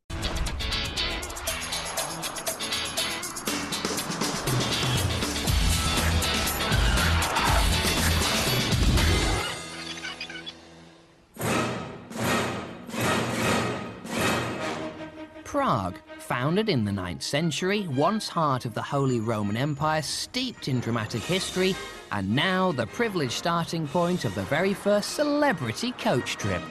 Prague, 15.43 15.95
founded 16.25 16.69
in 16.69 16.83
the 16.83 16.91
9th 16.91 17.21
century, 17.21 17.87
once 17.89 18.27
heart 18.27 18.65
of 18.65 18.73
the 18.73 18.81
Holy 18.81 19.19
Roman 19.19 19.55
Empire, 19.55 20.01
steeped 20.01 20.67
in 20.67 20.79
dramatic 20.79 21.21
history, 21.21 21.75
and 22.11 22.35
now 22.35 22.71
the 22.71 22.87
privileged 22.87 23.33
starting 23.33 23.87
point 23.87 24.25
of 24.25 24.33
the 24.33 24.41
very 24.43 24.73
first 24.73 25.11
celebrity 25.11 25.91
coach 25.91 26.35
trip. 26.37 26.63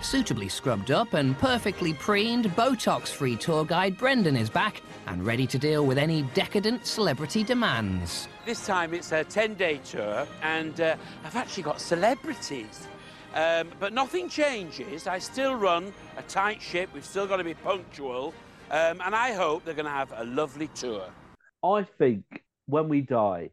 Suitably 0.00 0.48
scrubbed 0.48 0.92
up 0.92 1.14
and 1.14 1.36
perfectly 1.38 1.92
preened, 1.92 2.44
Botox 2.54 3.08
free 3.08 3.34
tour 3.34 3.64
guide 3.64 3.98
Brendan 3.98 4.36
is 4.36 4.48
back 4.48 4.80
and 5.08 5.26
ready 5.26 5.46
to 5.48 5.58
deal 5.58 5.84
with 5.84 5.98
any 5.98 6.22
decadent 6.34 6.86
celebrity 6.86 7.42
demands. 7.42 8.28
This 8.46 8.64
time 8.64 8.94
it's 8.94 9.10
a 9.10 9.24
10 9.24 9.54
day 9.54 9.80
tour, 9.84 10.24
and 10.42 10.80
uh, 10.80 10.94
I've 11.24 11.34
actually 11.34 11.64
got 11.64 11.80
celebrities. 11.80 12.86
Um, 13.38 13.68
but 13.78 13.92
nothing 13.92 14.28
changes. 14.28 15.06
I 15.06 15.18
still 15.20 15.54
run 15.54 15.92
a 16.16 16.22
tight 16.22 16.60
ship. 16.60 16.90
We've 16.92 17.04
still 17.04 17.26
got 17.26 17.36
to 17.36 17.44
be 17.44 17.54
punctual. 17.54 18.34
Um, 18.70 19.00
and 19.04 19.14
I 19.14 19.32
hope 19.32 19.64
they're 19.64 19.74
going 19.82 19.92
to 19.94 20.00
have 20.02 20.12
a 20.16 20.24
lovely 20.24 20.68
tour. 20.74 21.04
I 21.64 21.84
think 21.84 22.24
when 22.66 22.88
we 22.88 23.00
die, 23.00 23.50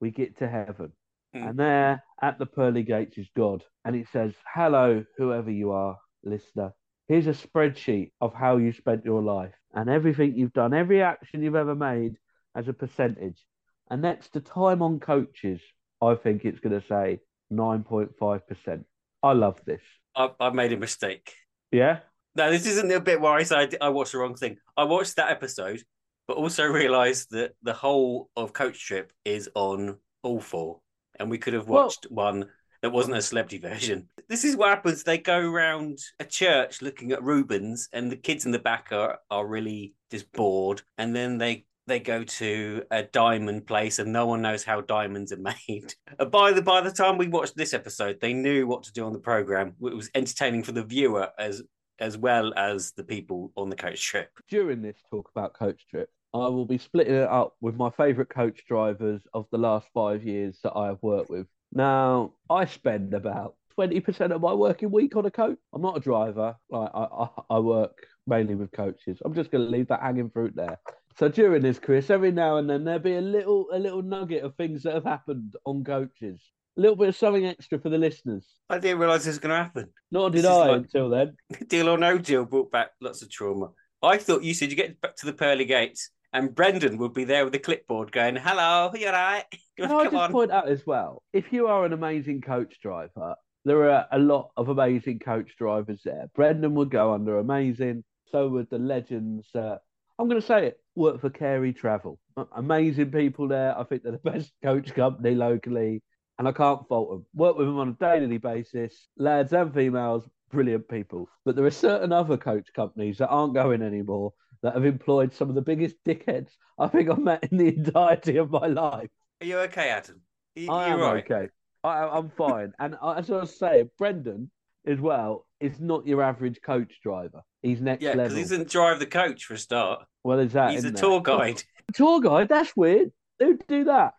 we 0.00 0.10
get 0.10 0.38
to 0.38 0.48
heaven, 0.48 0.92
Mm. 1.34 1.48
and 1.48 1.58
there 1.58 2.04
at 2.22 2.38
the 2.38 2.46
pearly 2.46 2.84
gates 2.84 3.18
is 3.18 3.26
God, 3.36 3.64
and 3.84 3.96
it 3.96 4.06
says, 4.12 4.32
"Hello, 4.54 5.04
whoever 5.18 5.50
you 5.50 5.72
are, 5.72 5.98
listener. 6.22 6.72
Here's 7.08 7.26
a 7.26 7.32
spreadsheet 7.46 8.12
of 8.20 8.32
how 8.32 8.56
you 8.56 8.72
spent 8.72 9.04
your 9.04 9.20
life 9.20 9.54
and 9.74 9.90
everything 9.90 10.36
you've 10.36 10.52
done, 10.52 10.72
every 10.72 11.02
action 11.02 11.42
you've 11.42 11.56
ever 11.56 11.74
made 11.74 12.16
as 12.54 12.68
a 12.68 12.72
percentage. 12.72 13.44
And 13.90 14.00
next 14.00 14.28
to 14.34 14.40
time 14.40 14.80
on 14.80 15.00
coaches, 15.00 15.60
I 16.00 16.14
think 16.14 16.44
it's 16.44 16.60
going 16.60 16.80
to 16.80 16.86
say 16.86 17.20
nine 17.50 17.82
point 17.82 18.12
five 18.16 18.46
percent. 18.46 18.86
I 19.24 19.32
love 19.32 19.60
this. 19.64 19.80
I, 20.14 20.30
I've 20.38 20.54
made 20.54 20.72
a 20.72 20.76
mistake. 20.76 21.34
Yeah, 21.72 22.00
No, 22.36 22.50
this 22.50 22.66
isn't 22.66 22.88
the 22.88 23.00
bit 23.00 23.20
where 23.20 23.32
I 23.32 23.42
said 23.42 23.76
I 23.80 23.88
watched 23.88 24.12
the 24.12 24.18
wrong 24.18 24.36
thing. 24.36 24.58
I 24.76 24.84
watched 24.84 25.16
that 25.16 25.30
episode, 25.30 25.82
but 26.28 26.36
also 26.36 26.64
realised 26.82 27.30
that 27.30 27.52
the 27.62 27.72
whole 27.72 28.28
of 28.36 28.52
Coach 28.52 28.86
Trip 28.86 29.12
is 29.24 29.48
on 29.54 29.96
all 30.22 30.40
four, 30.40 30.80
and 31.18 31.30
we 31.30 31.38
could 31.38 31.54
have 31.54 31.66
Well- 31.68 31.84
watched 31.84 32.06
one 32.10 32.50
that 32.82 32.90
wasn't 32.90 33.16
a 33.16 33.22
celebrity 33.22 33.58
version. 33.58 34.08
This 34.28 34.44
is 34.44 34.56
what 34.56 34.68
happens. 34.68 35.02
They 35.02 35.16
go 35.18 35.38
around 35.40 35.98
a 36.20 36.24
church 36.24 36.82
looking 36.82 37.12
at 37.12 37.22
Rubens, 37.22 37.88
and 37.94 38.12
the 38.12 38.16
kids 38.16 38.44
in 38.46 38.52
the 38.52 38.58
back 38.58 38.88
are 38.92 39.18
are 39.30 39.46
really 39.46 39.94
just 40.10 40.30
bored, 40.32 40.82
and 40.98 41.16
then 41.16 41.38
they. 41.38 41.64
They 41.86 42.00
go 42.00 42.24
to 42.24 42.82
a 42.90 43.02
diamond 43.02 43.66
place 43.66 43.98
and 43.98 44.12
no 44.12 44.26
one 44.26 44.40
knows 44.40 44.64
how 44.64 44.80
diamonds 44.80 45.32
are 45.32 45.36
made. 45.36 45.94
By 46.30 46.52
the 46.52 46.62
by 46.62 46.80
the 46.80 46.90
time 46.90 47.18
we 47.18 47.28
watched 47.28 47.56
this 47.56 47.74
episode, 47.74 48.20
they 48.20 48.32
knew 48.32 48.66
what 48.66 48.84
to 48.84 48.92
do 48.92 49.04
on 49.04 49.12
the 49.12 49.18
program. 49.18 49.74
It 49.82 49.94
was 49.94 50.10
entertaining 50.14 50.62
for 50.62 50.72
the 50.72 50.82
viewer 50.82 51.28
as 51.38 51.62
as 52.00 52.16
well 52.16 52.52
as 52.56 52.92
the 52.92 53.04
people 53.04 53.52
on 53.56 53.68
the 53.68 53.76
coach 53.76 54.02
trip. 54.02 54.30
during 54.48 54.82
this 54.82 54.96
talk 55.10 55.30
about 55.34 55.54
coach 55.54 55.86
trip, 55.88 56.08
I 56.32 56.48
will 56.48 56.66
be 56.66 56.78
splitting 56.78 57.14
it 57.14 57.28
up 57.28 57.54
with 57.60 57.76
my 57.76 57.90
favourite 57.90 58.28
coach 58.28 58.64
drivers 58.66 59.22
of 59.32 59.46
the 59.52 59.58
last 59.58 59.86
five 59.94 60.24
years 60.24 60.58
that 60.64 60.72
I 60.74 60.86
have 60.86 60.98
worked 61.02 61.30
with. 61.30 61.46
Now, 61.72 62.32
I 62.50 62.64
spend 62.64 63.14
about 63.14 63.54
20% 63.78 64.32
of 64.32 64.40
my 64.40 64.52
working 64.52 64.90
week 64.90 65.16
on 65.16 65.26
a 65.26 65.30
coach. 65.30 65.58
I'm 65.72 65.82
not 65.82 65.96
a 65.96 66.00
driver, 66.00 66.56
like 66.70 66.90
I, 66.94 67.04
I, 67.04 67.28
I 67.50 67.58
work 67.58 68.06
mainly 68.26 68.54
with 68.54 68.72
coaches. 68.72 69.18
I'm 69.24 69.34
just 69.34 69.50
going 69.50 69.64
to 69.64 69.70
leave 69.70 69.88
that 69.88 70.00
hanging 70.00 70.30
fruit 70.30 70.54
there. 70.56 70.78
So 71.16 71.28
during 71.28 71.62
this, 71.62 71.78
Chris, 71.78 72.10
every 72.10 72.32
now 72.32 72.56
and 72.56 72.68
then 72.68 72.84
there'll 72.84 73.00
be 73.00 73.14
a 73.16 73.20
little 73.20 73.66
a 73.72 73.78
little 73.78 74.02
nugget 74.02 74.42
of 74.42 74.56
things 74.56 74.82
that 74.82 74.94
have 74.94 75.04
happened 75.04 75.54
on 75.64 75.84
coaches. 75.84 76.40
A 76.76 76.80
little 76.80 76.96
bit 76.96 77.08
of 77.08 77.16
something 77.16 77.46
extra 77.46 77.78
for 77.78 77.88
the 77.88 77.98
listeners. 77.98 78.44
I 78.68 78.78
didn't 78.78 78.98
realise 78.98 79.20
this 79.20 79.34
was 79.34 79.38
going 79.38 79.50
to 79.56 79.62
happen. 79.62 79.90
Nor 80.10 80.30
did 80.30 80.42
This 80.42 80.46
I 80.50 80.66
like- 80.70 80.76
until 80.78 81.08
then. 81.08 81.36
Deal 81.68 81.88
or 81.88 81.98
no 81.98 82.18
deal 82.18 82.44
brought 82.44 82.72
back 82.72 82.90
lots 83.00 83.22
of 83.22 83.30
trauma. 83.30 83.68
I 84.02 84.18
thought 84.18 84.42
you 84.42 84.54
said 84.54 84.70
you 84.70 84.76
get 84.76 85.00
back 85.00 85.14
to 85.16 85.26
the 85.26 85.32
pearly 85.32 85.64
gates 85.66 86.10
and 86.32 86.52
Brendan 86.52 86.98
would 86.98 87.14
be 87.14 87.22
there 87.22 87.44
with 87.44 87.54
a 87.54 87.60
clipboard 87.60 88.10
going, 88.10 88.34
"Hello, 88.34 88.90
you're 88.94 89.12
right." 89.12 89.44
Can 89.78 89.90
I 89.90 90.04
just 90.04 90.16
on?" 90.16 90.32
point 90.32 90.50
out 90.50 90.68
as 90.68 90.84
well, 90.84 91.22
if 91.32 91.52
you 91.52 91.68
are 91.68 91.84
an 91.86 91.92
amazing 91.92 92.40
coach 92.40 92.80
driver, 92.82 93.36
there 93.64 93.88
are 93.90 94.06
a 94.10 94.18
lot 94.18 94.50
of 94.56 94.68
amazing 94.68 95.20
coach 95.20 95.52
drivers 95.56 96.00
there. 96.04 96.28
Brendan 96.34 96.74
would 96.74 96.90
go 96.90 97.14
under 97.14 97.38
amazing. 97.38 98.02
So 98.32 98.48
would 98.48 98.68
the 98.68 98.78
legends. 98.80 99.46
Uh, 99.54 99.76
I'm 100.18 100.28
going 100.28 100.40
to 100.40 100.46
say 100.46 100.66
it. 100.66 100.80
Work 100.94 101.20
for 101.20 101.30
Carey 101.30 101.72
Travel. 101.72 102.18
Amazing 102.56 103.10
people 103.10 103.48
there. 103.48 103.76
I 103.78 103.84
think 103.84 104.02
they're 104.02 104.12
the 104.12 104.18
best 104.30 104.52
coach 104.62 104.94
company 104.94 105.34
locally, 105.34 106.02
and 106.38 106.46
I 106.46 106.52
can't 106.52 106.86
fault 106.88 107.10
them. 107.10 107.26
Work 107.34 107.56
with 107.56 107.66
them 107.66 107.78
on 107.78 107.88
a 107.88 107.92
daily 107.92 108.38
basis. 108.38 109.08
Lads 109.16 109.52
and 109.52 109.74
females, 109.74 110.24
brilliant 110.50 110.88
people. 110.88 111.28
But 111.44 111.56
there 111.56 111.64
are 111.64 111.70
certain 111.70 112.12
other 112.12 112.36
coach 112.36 112.68
companies 112.74 113.18
that 113.18 113.28
aren't 113.28 113.54
going 113.54 113.82
anymore 113.82 114.32
that 114.62 114.74
have 114.74 114.84
employed 114.84 115.34
some 115.34 115.48
of 115.48 115.54
the 115.54 115.62
biggest 115.62 115.96
dickheads 116.06 116.50
I 116.78 116.88
think 116.88 117.10
I've 117.10 117.18
met 117.18 117.44
in 117.50 117.58
the 117.58 117.68
entirety 117.76 118.36
of 118.38 118.50
my 118.50 118.66
life. 118.66 119.10
Are 119.40 119.46
you 119.46 119.58
okay, 119.60 119.90
Adam? 119.90 120.22
You, 120.54 120.70
I 120.70 120.88
you're 120.88 120.96
am 120.96 121.00
right. 121.00 121.24
okay. 121.30 121.48
I, 121.82 122.04
I'm 122.04 122.30
fine. 122.30 122.72
and 122.78 122.96
as 123.16 123.30
I 123.30 123.40
was 123.40 123.58
saying, 123.58 123.90
Brendan 123.98 124.50
as 124.86 125.00
well 125.00 125.46
is 125.60 125.80
not 125.80 126.06
your 126.06 126.22
average 126.22 126.60
coach 126.64 126.92
driver. 127.02 127.42
He's 127.62 127.80
next 127.80 128.02
Yeah, 128.02 128.12
because 128.14 128.34
he 128.34 128.42
doesn't 128.42 128.68
drive 128.70 128.98
the 128.98 129.06
coach 129.06 129.44
for 129.46 129.54
a 129.54 129.58
start. 129.58 130.04
Well, 130.22 130.38
is 130.38 130.52
that 130.52 130.72
He's 130.72 130.84
a 130.84 130.88
isn't 130.88 130.98
tour 130.98 131.20
there? 131.22 131.36
guide. 131.38 131.62
Tour 131.94 132.20
guide. 132.20 132.48
That's 132.48 132.74
weird. 132.76 133.10
Who'd 133.38 133.66
do 133.66 133.84
that? 133.84 134.14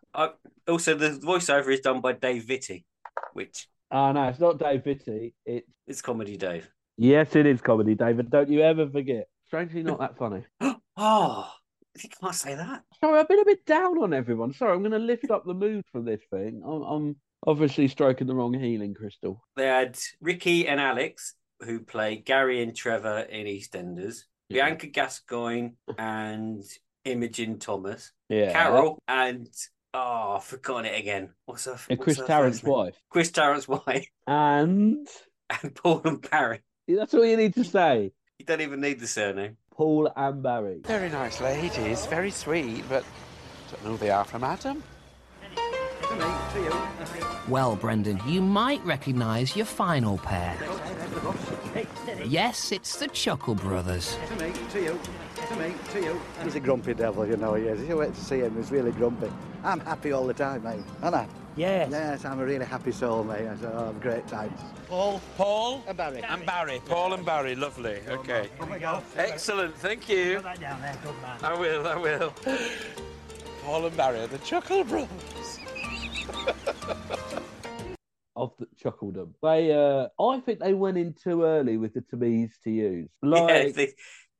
Also, 0.68 0.96
the 0.96 1.10
voiceover 1.10 1.74
is 1.74 1.80
done 1.82 2.02
by 2.02 2.14
Dave 2.14 2.44
Vitty, 2.44 2.86
which 3.34 3.68
Oh 3.92 4.12
no, 4.12 4.26
it's 4.28 4.40
not 4.40 4.60
Dave 4.60 4.84
Vitty. 4.84 5.34
It's 5.46 5.68
is 5.88 6.02
comedy 6.02 6.38
Dave. 6.38 6.70
yes, 6.98 7.36
it 7.36 7.46
is 7.46 7.62
comedy, 7.62 7.96
David. 7.96 8.30
Don't 8.30 8.50
you 8.50 8.62
ever 8.62 8.88
forget. 8.90 9.28
Strangely, 9.48 9.84
not 9.84 10.00
that 10.00 10.18
funny. 10.18 10.44
Oh, 10.98 11.52
you 12.02 12.10
can't 12.22 12.34
say 12.34 12.56
that. 12.56 12.84
Sorry, 13.02 13.20
I've 13.20 13.28
been 13.28 13.40
a 13.40 13.46
bit 13.46 13.66
down 13.66 13.98
on 14.02 14.14
everyone. 14.14 14.54
Sorry, 14.54 14.72
I'm 14.74 14.80
going 14.80 14.92
to 14.94 14.98
lift 14.98 15.30
up 15.30 15.44
the 15.46 15.54
mood 15.54 15.84
for 15.92 16.02
this 16.02 16.22
thing. 16.32 16.62
I'm, 16.66 16.82
I'm 16.84 17.16
obviously 17.46 17.88
stroking 17.88 18.28
the 18.28 18.36
wrong 18.36 18.54
healing 18.54 18.94
crystal. 18.94 19.44
They 19.56 19.68
had 19.68 19.98
Ricky 20.22 20.68
and 20.68 20.80
Alex, 20.80 21.36
who 21.62 21.80
play 21.82 22.18
Gary 22.18 22.62
and 22.62 22.76
Trevor 22.76 23.20
in 23.20 23.46
EastEnders, 23.46 24.24
Bianca 24.50 24.88
Gascoigne 24.88 25.70
and 25.98 26.64
Imogen 27.04 27.60
Thomas, 27.60 28.12
Yeah. 28.30 28.52
Carol 28.52 29.00
and 29.08 29.48
oh, 29.94 30.36
I've 30.38 30.44
forgotten 30.44 30.86
it 30.86 31.00
again. 31.00 31.30
What's 31.46 31.66
her? 31.66 31.78
And 31.90 31.98
what's 32.00 32.04
Chris 32.04 32.18
her 32.20 32.26
Tarrant's 32.28 32.64
name? 32.64 32.74
wife. 32.74 32.96
Chris 33.10 33.32
Tarrant's 33.32 33.68
wife, 33.68 34.08
And 34.28 35.08
and 35.50 35.76
Paul 35.76 36.02
and 36.06 36.30
Barry. 36.30 36.62
that's 36.88 37.14
all 37.14 37.26
you 37.26 37.38
need 37.38 37.54
to 37.56 37.64
say. 37.64 38.12
You 38.40 38.46
don't 38.46 38.62
even 38.62 38.82
need 38.82 39.00
the 39.00 39.08
surname. 39.08 39.58
Paul 39.72 40.12
and 40.16 40.42
Barry. 40.44 40.82
Very 40.84 41.10
nice 41.10 41.40
ladies, 41.42 42.06
very 42.08 42.32
sweet, 42.32 42.84
but 42.90 43.04
don't 43.72 43.84
know 43.84 43.92
who 43.92 43.98
they 43.98 44.10
are 44.10 44.26
from 44.26 44.44
Adam. 44.44 44.84
Well, 47.48 47.76
Brendan, 47.76 48.20
you 48.26 48.42
might 48.42 48.84
recognise 48.86 49.56
your 49.56 49.66
final 49.66 50.18
pair. 50.18 50.56
Yes, 52.26 52.72
it's 52.72 52.98
the 52.98 53.08
Chuckle 53.08 53.56
Brothers. 53.56 54.18
To 54.30 54.36
me, 54.44 54.54
to 54.72 54.82
you, 54.84 55.00
to 55.48 55.56
me, 55.58 55.74
to 55.92 56.02
you. 56.02 56.22
He's 56.44 56.56
a 56.56 56.60
grumpy 56.60 56.94
devil, 56.94 57.26
you 57.28 57.38
know 57.38 57.54
he 57.54 57.66
is. 57.66 57.88
You 57.88 57.98
wait 57.98 58.16
to 58.16 58.22
see 58.22 58.40
him, 58.40 58.56
he's 58.56 58.72
really 58.72 58.92
grumpy. 58.92 59.30
I'm 59.64 59.80
happy 59.80 60.12
all 60.12 60.26
the 60.26 60.34
time, 60.34 60.64
mate, 60.64 60.84
aren't 61.04 61.16
I? 61.16 61.28
Yes. 61.56 61.90
Yes, 61.92 62.26
I'm 62.26 62.40
a 62.40 62.46
really 62.46 62.66
happy 62.66 62.92
soul, 62.92 63.24
mate. 63.24 63.48
I 63.48 63.52
I 63.68 63.86
have 63.86 64.02
great 64.02 64.28
times. 64.28 64.60
Paul, 64.90 65.22
Paul, 65.38 65.84
And 65.88 65.98
Barry. 65.98 66.22
and 66.24 66.46
Barry. 66.46 66.82
Paul 66.86 67.14
and 67.14 67.26
Barry, 67.26 67.56
lovely. 67.56 68.00
Okay. 68.10 68.50
Excellent, 69.16 69.76
thank 69.78 70.10
you. 70.10 70.36
Put 70.36 70.44
that 70.44 70.60
down 70.60 70.82
there, 70.82 70.98
good 71.04 71.16
man. 71.22 71.38
I 71.44 71.54
will, 71.58 71.88
I 71.88 71.96
will. 71.96 72.34
Paul 73.64 73.86
and 73.86 73.96
Barry 73.98 74.20
are 74.20 74.28
the 74.28 74.38
Chuckle 74.40 74.84
Brothers. 74.84 75.10
of 78.36 78.52
the 78.60 78.68
Chuckledom. 78.84 79.30
They, 79.42 79.72
uh, 79.72 80.08
I 80.22 80.40
think 80.42 80.60
they 80.60 80.74
went 80.74 80.98
in 80.98 81.14
too 81.14 81.44
early 81.44 81.78
with 81.78 81.94
the 81.94 82.02
to 82.02 82.18
be's 82.18 82.58
to 82.64 82.72
use. 82.72 83.10
Like, 83.22 83.50
Yeah, 83.50 83.70
they- 83.72 83.94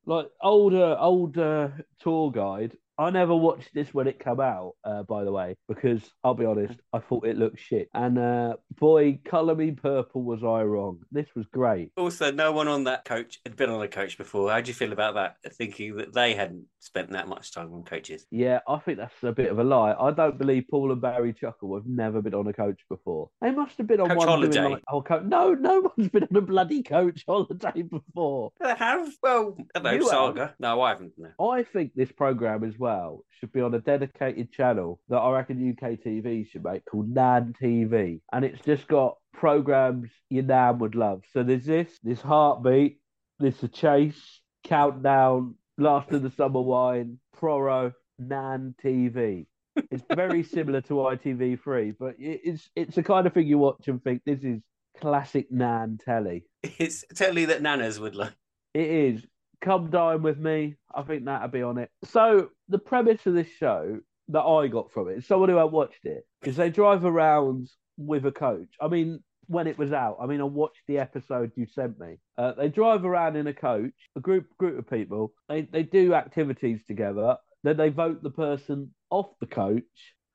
like 0.06 0.28
older, 0.42 0.98
older 1.00 1.86
tour 2.00 2.32
guide. 2.32 2.78
I 2.98 3.10
never 3.10 3.36
watched 3.36 3.74
this 3.74 3.94
when 3.94 4.08
it 4.08 4.24
came 4.24 4.40
out, 4.40 4.74
uh, 4.84 5.04
by 5.04 5.24
the 5.24 5.32
way, 5.32 5.56
because 5.68 6.02
I'll 6.24 6.34
be 6.34 6.46
honest, 6.46 6.80
I 6.94 7.00
thought 7.00 7.26
it 7.28 7.38
looked 7.38 7.60
shit. 7.60 7.90
And 7.94 8.18
uh, 8.18 8.56
boy, 8.80 9.20
colour 9.26 9.56
me 9.56 9.72
purple, 9.72 10.24
was 10.24 10.44
I 10.44 10.64
wrong? 10.64 11.00
This 11.12 11.28
was 11.36 11.46
great. 11.52 11.92
Also, 11.98 12.32
no 12.32 12.52
one 12.52 12.68
on 12.68 12.86
that 12.86 13.06
coach 13.06 13.40
had 13.46 13.56
been 13.56 13.70
on 13.70 13.82
a 13.82 13.88
coach 13.88 14.18
before. 14.18 14.52
How 14.52 14.62
do 14.62 14.68
you 14.70 14.74
feel 14.74 14.94
about 14.94 15.16
that? 15.16 15.36
Thinking 15.56 15.98
that 15.98 16.14
they 16.14 16.34
hadn't 16.34 16.66
spent 16.80 17.12
that 17.12 17.28
much 17.28 17.52
time 17.52 17.74
on 17.74 17.84
coaches. 17.84 18.26
Yeah, 18.32 18.60
I 18.68 18.78
think 18.78 18.98
that's 18.98 19.14
a 19.24 19.32
bit 19.32 19.52
of 19.52 19.60
a 19.60 19.64
lie. 19.64 19.94
I 19.94 20.12
don't 20.12 20.38
believe 20.38 20.66
Paul 20.70 20.92
and 20.92 21.02
Barry 21.02 21.34
Chuckle 21.34 21.76
have 21.76 21.88
never 21.88 22.22
been 22.22 22.34
on 22.34 22.48
a 22.48 22.54
coach 22.54 22.80
before. 22.90 23.30
They 23.42 23.52
must 23.52 23.78
have 23.78 23.88
been 23.88 24.00
on 24.00 24.10
Coach 24.10 24.18
one 24.18 24.50
doing 24.50 24.72
like, 24.72 24.84
oh, 24.90 25.02
co- 25.02 25.20
no, 25.20 25.54
no 25.54 25.92
one's 25.98 26.10
been 26.10 26.24
on 26.24 26.36
a 26.36 26.42
bloody 26.42 26.84
coach 26.84 27.24
holiday 27.28 27.82
before. 27.82 28.52
They 28.60 28.74
have. 28.76 29.10
Well, 29.22 29.58
know, 29.82 29.92
You 29.92 30.00
have. 30.02 30.08
Saga. 30.10 30.56
No, 30.60 30.82
I 30.82 30.90
haven't. 30.90 31.14
No. 31.18 31.52
I 31.52 31.64
think 31.64 31.94
this 31.96 32.12
program 32.12 32.64
as 32.64 32.78
well 32.86 33.26
should 33.40 33.52
be 33.52 33.62
on 33.62 33.74
a 33.74 33.80
dedicated 33.80 34.52
channel 34.52 35.00
that 35.10 35.18
I 35.18 35.32
reckon 35.32 35.72
UK 35.72 35.94
TV 36.06 36.48
should 36.48 36.64
make 36.64 36.86
called 36.86 37.10
Nan 37.10 37.56
TV, 37.60 38.22
and 38.32 38.46
it's 38.46 38.64
just 38.64 38.88
got 38.88 39.18
programs 39.34 40.12
your 40.30 40.44
Nan 40.44 40.78
would 40.80 40.94
love. 40.94 41.24
So 41.34 41.42
there's 41.42 41.66
this, 41.66 41.90
this 42.04 42.22
heartbeat, 42.22 43.00
there's 43.40 43.64
a 43.64 43.68
chase, 43.68 44.40
countdown, 44.64 45.56
last 45.80 46.12
of 46.12 46.22
the 46.22 46.30
summer 46.38 46.62
wine, 46.62 47.18
Proro, 47.36 47.92
Nan 48.20 48.76
TV. 48.84 49.48
It's 49.90 50.04
very 50.14 50.44
similar 50.44 50.82
to 50.82 50.94
ITV3, 50.94 51.96
but 52.00 52.16
it's 52.20 52.70
it's 52.76 52.96
the 52.96 53.04
kind 53.04 53.26
of 53.26 53.34
thing 53.34 53.48
you 53.48 53.58
watch 53.58 53.88
and 53.88 54.02
think 54.04 54.22
this 54.26 54.44
is 54.44 54.62
classic 55.02 55.52
Nan 55.52 55.98
telly. 56.06 56.44
It's 56.62 57.04
totally 57.16 57.46
that 57.46 57.64
Nanas 57.64 58.00
would 58.00 58.16
like. 58.16 58.34
It 58.76 58.88
is. 58.88 59.26
Come 59.62 59.90
dine 59.90 60.22
with 60.22 60.38
me. 60.38 60.76
I 60.94 61.02
think 61.04 61.26
that'll 61.26 61.48
be 61.48 61.62
on 61.62 61.78
it. 61.78 61.90
So 62.06 62.50
the 62.70 62.80
premise 62.80 63.26
of 63.26 63.34
this 63.34 63.50
show 63.60 64.00
that 64.30 64.42
I 64.42 64.68
got 64.68 64.92
from 64.92 65.10
it, 65.10 65.24
someone 65.24 65.50
who 65.50 65.58
had 65.58 65.72
watched 65.72 66.06
it, 66.06 66.26
is 66.44 66.56
they 66.56 66.70
drive 66.70 67.06
around 67.06 67.70
with 67.98 68.26
a 68.26 68.32
coach. 68.32 68.70
I 68.82 68.88
mean, 68.88 69.24
when 69.48 69.68
it 69.68 69.78
was 69.78 69.94
out, 69.94 70.18
I 70.22 70.26
mean, 70.26 70.42
I 70.42 70.46
watched 70.46 70.82
the 70.88 70.98
episode 70.98 71.52
you 71.56 71.68
sent 71.68 72.00
me. 72.00 72.18
Uh, 72.38 72.54
they 72.54 72.70
drive 72.70 73.06
around 73.06 73.36
in 73.36 73.48
a 73.48 73.54
coach, 73.54 73.94
a 74.16 74.20
group 74.20 74.46
group 74.58 74.80
of 74.80 74.90
people. 74.90 75.34
They 75.48 75.62
they 75.62 75.84
do 75.84 76.14
activities 76.14 76.82
together. 76.88 77.38
Then 77.64 77.78
they 77.78 77.90
vote 77.90 78.22
the 78.22 78.32
person 78.32 78.92
off 79.10 79.28
the 79.40 79.48
coach, 79.48 79.84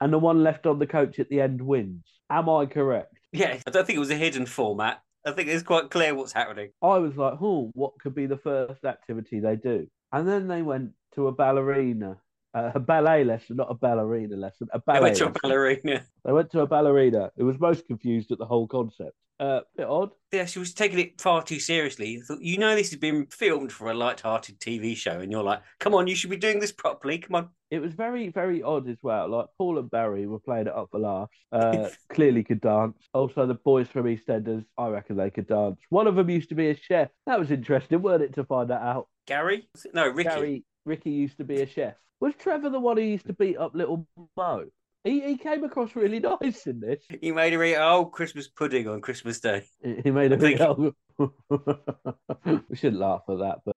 and 0.01 0.13
the 0.13 0.19
one 0.19 0.43
left 0.43 0.67
on 0.67 0.79
the 0.79 0.87
coach 0.87 1.19
at 1.19 1.29
the 1.29 1.41
end 1.41 1.61
wins. 1.61 2.05
Am 2.31 2.49
I 2.49 2.67
correct? 2.67 3.15
Yeah, 3.33 3.59
I 3.67 3.71
don't 3.71 3.87
think 3.87 3.97
it 3.97 4.01
was 4.01 4.11
a 4.11 4.17
hidden 4.17 4.47
format. 4.47 5.01
I 5.25 5.33
think 5.33 5.49
it's 5.49 5.63
quite 5.63 5.91
clear 5.91 6.15
what's 6.15 6.33
happening. 6.33 6.71
I 6.83 6.99
was 6.99 7.17
like, 7.17 7.35
oh, 7.41 7.71
what 7.75 7.99
could 7.99 8.15
be 8.15 8.27
the 8.27 8.39
first 8.39 8.85
activity 8.85 9.41
they 9.41 9.57
do? 9.57 9.87
And 10.13 10.27
then 10.27 10.49
they 10.49 10.63
went 10.63 10.93
to 11.15 11.29
a 11.29 11.33
ballerina, 11.33 12.19
uh, 12.55 12.73
a 12.75 12.81
ballet 12.81 13.25
lesson, 13.25 13.57
not 13.57 13.71
a 13.71 13.75
ballerina 13.75 14.37
lesson, 14.37 14.69
a 14.73 14.79
They 14.79 14.83
ballet. 14.87 15.01
went 15.01 15.17
to 15.17 15.27
a 15.27 15.31
ballerina. 15.31 16.05
They 16.25 16.33
went 16.33 16.51
to 16.53 16.61
a 16.61 16.67
ballerina. 16.67 17.31
It 17.37 17.43
was 17.43 17.59
most 17.61 17.87
confused 17.87 18.33
at 18.33 18.39
the 18.39 18.47
whole 18.47 18.67
concept. 18.67 19.15
Uh, 19.41 19.61
bit 19.75 19.87
odd. 19.87 20.11
Yeah, 20.33 20.45
she 20.45 20.59
was 20.59 20.75
taking 20.75 20.99
it 20.99 21.19
far 21.19 21.43
too 21.43 21.59
seriously. 21.59 22.21
Thought, 22.21 22.43
you 22.43 22.59
know, 22.59 22.77
this 22.77 22.91
has 22.91 22.99
been 22.99 23.25
filmed 23.27 23.73
for 23.73 23.91
a 23.91 23.95
light-hearted 23.95 24.61
TV 24.61 24.95
show, 24.95 25.19
and 25.21 25.33
you're 25.33 25.43
like, 25.43 25.63
come 25.79 25.95
on, 25.95 26.07
you 26.07 26.15
should 26.15 26.29
be 26.29 26.37
doing 26.37 26.61
this 26.61 26.73
properly. 26.73 27.19
Come 27.19 27.35
on. 27.35 27.49
It 27.71 27.81
was 27.81 27.95
very, 27.95 28.29
very 28.29 28.63
odd 28.63 28.87
as 28.87 28.99
well. 29.03 29.29
Like 29.31 29.47
Paul 29.57 29.79
and 29.79 29.91
Barry 29.91 30.27
were 30.27 30.41
playing 30.41 30.67
it 30.67 30.75
up 30.75 30.89
for 30.91 31.01
laughs. 31.01 31.39
Uh, 31.51 31.89
clearly 32.13 32.45
could 32.45 32.61
dance. 32.61 32.99
Also, 33.15 33.47
the 33.47 33.55
boys 33.55 33.89
from 33.89 34.05
EastEnders, 34.05 34.67
I 34.77 34.89
reckon 34.89 35.17
they 35.17 35.31
could 35.31 35.47
dance. 35.47 35.81
One 35.89 36.07
of 36.07 36.17
them 36.17 36.29
used 36.29 36.51
to 36.51 36.55
be 36.55 36.69
a 36.69 36.77
chef. 36.77 37.09
That 37.27 37.39
was 37.39 37.51
interesting, 37.51 38.03
weren't 38.03 38.23
it, 38.23 38.35
to 38.35 38.45
find 38.45 38.69
that 38.69 38.83
out? 38.83 39.09
Gary? 39.27 39.69
No, 39.95 40.07
Ricky. 40.07 40.29
Gary, 40.29 40.65
Ricky 40.85 41.11
used 41.11 41.39
to 41.39 41.45
be 41.45 41.63
a 41.63 41.67
chef. 41.67 41.95
Was 42.21 42.35
Trevor 42.39 42.69
the 42.69 42.79
one 42.79 42.99
who 42.99 43.05
used 43.05 43.27
to 43.29 43.33
beat 43.33 43.57
up 43.57 43.75
little 43.75 44.07
Mo? 44.37 44.67
He, 45.05 45.21
he 45.21 45.37
came 45.39 45.65
across 45.65 45.97
really 45.97 46.21
nice 46.43 46.67
in 46.67 46.81
this. 46.81 47.03
He 47.21 47.33
made 47.33 47.55
a 47.55 47.63
eat 47.63 47.77
old 47.77 48.13
Christmas 48.13 48.49
pudding 48.49 48.87
on 48.89 49.01
Christmas 49.01 49.41
Day. 49.41 49.65
He 49.83 49.97
he 50.05 50.11
made 50.11 50.33
a 50.33 50.39
think- 50.39 50.59
big. 50.59 50.93
we 52.69 52.77
shouldn't 52.77 53.01
laugh 53.01 53.23
at 53.29 53.39
that, 53.39 53.59
but 53.65 53.77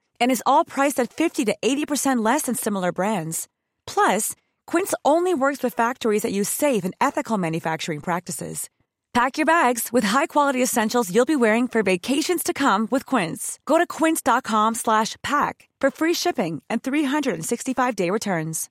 And 0.21 0.31
is 0.31 0.43
all 0.45 0.63
priced 0.63 0.99
at 1.01 1.11
50 1.11 1.45
to 1.45 1.55
80% 1.61 2.23
less 2.23 2.43
than 2.43 2.55
similar 2.55 2.93
brands. 2.93 3.49
Plus, 3.85 4.35
Quince 4.67 4.93
only 5.03 5.33
works 5.33 5.61
with 5.61 5.73
factories 5.73 6.21
that 6.21 6.31
use 6.31 6.47
safe 6.47 6.85
and 6.85 6.95
ethical 7.01 7.37
manufacturing 7.37 7.99
practices. 7.99 8.69
Pack 9.13 9.37
your 9.37 9.45
bags 9.45 9.91
with 9.91 10.05
high-quality 10.05 10.63
essentials 10.63 11.13
you'll 11.13 11.25
be 11.25 11.35
wearing 11.35 11.67
for 11.67 11.83
vacations 11.83 12.43
to 12.43 12.53
come 12.53 12.87
with 12.91 13.05
Quince. 13.05 13.59
Go 13.65 13.77
to 13.77 13.85
quince.com 13.85 14.75
slash 14.75 15.17
pack 15.21 15.67
for 15.81 15.91
free 15.91 16.13
shipping 16.13 16.61
and 16.69 16.81
365-day 16.81 18.09
returns. 18.09 18.69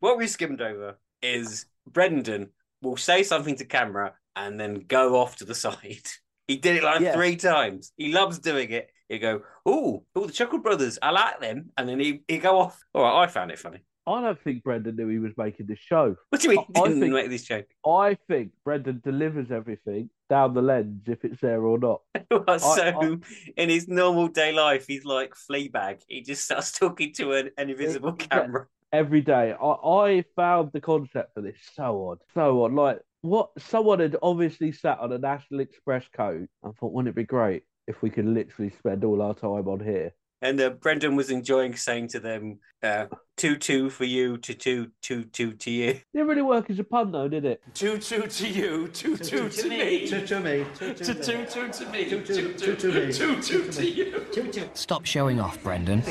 What 0.00 0.16
we 0.16 0.26
skimmed 0.26 0.62
over 0.62 0.96
is 1.20 1.66
Brendan 1.86 2.50
will 2.80 2.96
say 2.96 3.22
something 3.22 3.56
to 3.56 3.66
camera 3.66 4.14
and 4.34 4.58
then 4.58 4.84
go 4.88 5.16
off 5.16 5.36
to 5.36 5.44
the 5.44 5.54
side. 5.66 6.08
He 6.46 6.56
did 6.56 6.76
it 6.76 6.84
like 6.84 7.00
Yeah. 7.00 7.14
three 7.14 7.36
times. 7.36 7.92
He 7.96 8.12
loves 8.12 8.38
doing 8.38 8.70
it. 8.70 8.90
He'd 9.08 9.18
go, 9.18 9.42
oh, 9.66 10.04
oh, 10.16 10.26
the 10.26 10.32
Chuckle 10.32 10.58
Brothers, 10.58 10.98
I 11.02 11.10
like 11.10 11.40
them. 11.40 11.70
And 11.76 11.88
then 11.88 12.00
he 12.00 12.22
he'd 12.28 12.42
go 12.42 12.58
off. 12.58 12.78
All 12.94 13.02
right, 13.02 13.22
I 13.22 13.26
found 13.26 13.50
it 13.50 13.58
funny. 13.58 13.84
I 14.06 14.20
don't 14.20 14.38
think 14.42 14.62
Brendan 14.62 14.96
knew 14.96 15.08
he 15.08 15.18
was 15.18 15.32
making 15.38 15.64
this 15.64 15.78
show. 15.78 16.16
What 16.28 16.42
do 16.42 16.50
you 16.50 16.56
mean 16.56 16.66
I- 16.76 16.80
I 16.80 16.84
didn't 16.88 17.00
think- 17.00 17.14
make 17.14 17.30
this 17.30 17.44
joke? 17.44 17.66
I 17.86 18.18
think 18.28 18.52
Brendan 18.62 19.00
delivers 19.02 19.50
everything 19.50 20.10
down 20.28 20.52
the 20.52 20.60
lens 20.60 21.04
if 21.06 21.24
it's 21.24 21.40
there 21.40 21.62
or 21.62 21.78
not. 21.78 22.02
I- 22.48 22.56
so 22.58 23.18
in 23.56 23.68
his 23.70 23.88
normal 23.88 24.28
day 24.28 24.52
life, 24.52 24.86
he's 24.86 25.06
like 25.06 25.34
Fleabag. 25.34 26.02
He 26.06 26.20
just 26.20 26.44
starts 26.44 26.72
talking 26.78 27.14
to 27.14 27.32
an, 27.32 27.50
an 27.56 27.70
invisible 27.70 28.12
camera. 28.12 28.66
every 28.92 29.22
day. 29.22 29.54
I, 29.58 29.66
I 29.66 30.24
found 30.36 30.70
the 30.74 30.80
concept 30.82 31.32
for 31.34 31.40
this 31.40 31.56
so 31.74 32.10
odd, 32.10 32.18
so 32.34 32.64
odd. 32.64 32.72
Like 32.74 33.00
what 33.24 33.50
someone 33.58 34.00
had 34.00 34.16
obviously 34.22 34.70
sat 34.70 34.98
on 35.00 35.10
a 35.10 35.18
National 35.18 35.60
Express 35.60 36.04
coat 36.14 36.46
and 36.62 36.76
thought, 36.76 36.92
wouldn't 36.92 37.08
it 37.08 37.16
be 37.16 37.24
great 37.24 37.62
if 37.86 38.02
we 38.02 38.10
could 38.10 38.26
literally 38.26 38.70
spend 38.78 39.02
all 39.02 39.22
our 39.22 39.34
time 39.34 39.66
on 39.66 39.80
here? 39.80 40.12
And 40.42 40.60
uh, 40.60 40.70
Brendan 40.70 41.16
was 41.16 41.30
enjoying 41.30 41.74
saying 41.74 42.08
to 42.08 42.20
them, 42.20 42.58
uh, 42.82 43.06
two 43.38 43.56
two 43.56 43.88
for 43.88 44.04
you 44.04 44.36
to 44.36 44.52
two 44.52 44.90
two 45.00 45.24
two 45.24 45.52
to 45.54 45.70
you. 45.70 46.00
Didn't 46.12 46.28
really 46.28 46.42
work 46.42 46.68
as 46.68 46.78
a 46.78 46.84
pun 46.84 47.12
though, 47.12 47.28
did 47.28 47.46
it? 47.46 47.62
Two 47.72 47.96
two 47.96 48.26
to 48.26 48.46
you, 48.46 48.88
two 48.88 49.16
two 49.16 49.48
to 49.48 49.68
me, 49.70 50.06
Two 50.06 50.26
to 50.26 50.40
me. 50.40 50.66
two 50.74 50.92
two 50.92 51.14
to 51.14 51.86
me, 51.90 52.04
two 52.04 52.22
two 52.22 52.52
two 52.52 52.76
to 52.76 52.92
me. 52.92 53.10
two 53.10 53.40
two 53.40 53.70
to 53.70 53.90
you. 53.90 54.70
Stop 54.74 55.06
showing 55.06 55.40
off, 55.40 55.62
Brendan. 55.62 56.02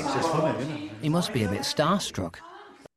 He 1.04 1.10
must 1.10 1.32
be 1.32 1.44
a 1.44 1.50
bit 1.50 1.62
starstruck. 1.62 2.38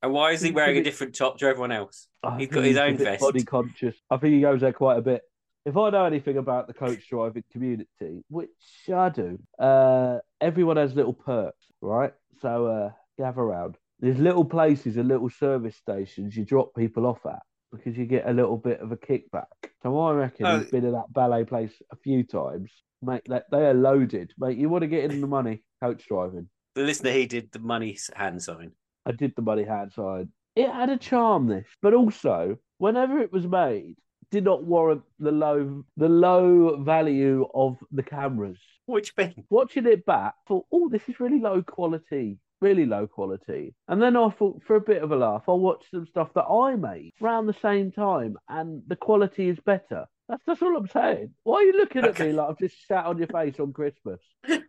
And 0.02 0.12
why 0.12 0.30
is 0.30 0.40
he 0.40 0.52
wearing 0.52 0.78
a 0.78 0.82
different 0.82 1.14
top 1.14 1.38
to 1.38 1.46
everyone 1.46 1.72
else? 1.72 2.08
I 2.26 2.38
He's 2.38 2.48
got 2.48 2.64
his 2.64 2.76
own 2.76 2.96
vest. 2.96 3.20
Body 3.20 3.44
conscious. 3.44 3.96
I 4.10 4.16
think 4.16 4.34
he 4.34 4.40
goes 4.40 4.60
there 4.60 4.72
quite 4.72 4.98
a 4.98 5.02
bit. 5.02 5.22
If 5.64 5.76
I 5.76 5.90
know 5.90 6.04
anything 6.04 6.36
about 6.36 6.68
the 6.68 6.74
coach 6.74 7.08
driving 7.08 7.42
community, 7.52 8.22
which 8.28 8.50
I 8.92 9.08
do, 9.08 9.38
uh, 9.58 10.18
everyone 10.40 10.76
has 10.76 10.94
little 10.94 11.12
perks, 11.12 11.66
right? 11.80 12.12
So 12.40 12.66
uh, 12.66 12.90
gather 13.18 13.40
around. 13.40 13.76
There's 13.98 14.18
little 14.18 14.44
places 14.44 14.96
and 14.96 15.08
little 15.08 15.30
service 15.30 15.74
stations 15.76 16.36
you 16.36 16.44
drop 16.44 16.74
people 16.76 17.06
off 17.06 17.24
at 17.26 17.42
because 17.72 17.96
you 17.96 18.04
get 18.06 18.28
a 18.28 18.32
little 18.32 18.56
bit 18.58 18.80
of 18.80 18.92
a 18.92 18.96
kickback. 18.96 19.46
So 19.82 19.98
I 19.98 20.12
reckon 20.12 20.46
Oh. 20.46 20.58
he's 20.60 20.70
been 20.70 20.84
in 20.84 20.92
that 20.92 21.12
ballet 21.12 21.44
place 21.44 21.72
a 21.90 21.96
few 21.96 22.22
times. 22.22 22.70
Mate, 23.02 23.22
they, 23.28 23.40
they 23.50 23.66
are 23.66 23.74
loaded. 23.74 24.32
Mate, 24.38 24.56
you 24.58 24.68
want 24.68 24.82
to 24.82 24.88
get 24.88 25.10
in 25.10 25.20
the 25.20 25.26
money, 25.26 25.62
coach 25.82 26.06
driving. 26.06 26.48
The 26.74 26.82
listener, 26.82 27.10
he 27.10 27.26
did 27.26 27.50
the 27.52 27.58
money 27.58 27.98
hand 28.14 28.42
sign. 28.42 28.72
I 29.04 29.12
did 29.12 29.32
the 29.34 29.42
money 29.42 29.64
hand 29.64 29.92
side. 29.92 30.28
It 30.56 30.70
had 30.70 30.88
a 30.88 30.96
charm, 30.96 31.46
this, 31.46 31.66
but 31.82 31.94
also 31.94 32.58
whenever 32.78 33.18
it 33.20 33.32
was 33.32 33.46
made, 33.46 33.96
did 34.30 34.44
not 34.44 34.64
warrant 34.64 35.02
the 35.18 35.30
low 35.30 35.84
the 35.96 36.08
low 36.08 36.82
value 36.82 37.46
of 37.54 37.76
the 37.92 38.02
cameras. 38.02 38.58
Which 38.86 39.16
mean? 39.16 39.44
Watching 39.50 39.86
it 39.86 40.06
back, 40.06 40.34
thought, 40.48 40.66
oh, 40.72 40.88
this 40.88 41.08
is 41.08 41.20
really 41.20 41.40
low 41.40 41.62
quality, 41.62 42.38
really 42.60 42.86
low 42.86 43.06
quality. 43.06 43.74
And 43.88 44.00
then 44.00 44.16
I 44.16 44.30
thought, 44.30 44.62
for 44.66 44.76
a 44.76 44.80
bit 44.80 45.02
of 45.02 45.12
a 45.12 45.16
laugh, 45.16 45.44
I'll 45.46 45.58
watch 45.58 45.84
some 45.90 46.06
stuff 46.06 46.30
that 46.34 46.44
I 46.44 46.74
made 46.76 47.12
around 47.22 47.46
the 47.46 47.56
same 47.60 47.92
time, 47.92 48.36
and 48.48 48.82
the 48.86 48.96
quality 48.96 49.48
is 49.48 49.58
better. 49.60 50.06
That's 50.28 50.42
that's 50.46 50.62
all 50.62 50.76
I'm 50.76 50.88
saying. 50.88 51.34
Why 51.44 51.56
are 51.56 51.62
you 51.62 51.72
looking 51.72 52.04
at 52.04 52.18
me 52.18 52.32
like 52.32 52.48
I've 52.48 52.58
just 52.58 52.86
sat 52.88 53.04
on 53.04 53.18
your 53.18 53.28
face 53.28 53.60
on 53.60 53.72
Christmas? 53.72 54.20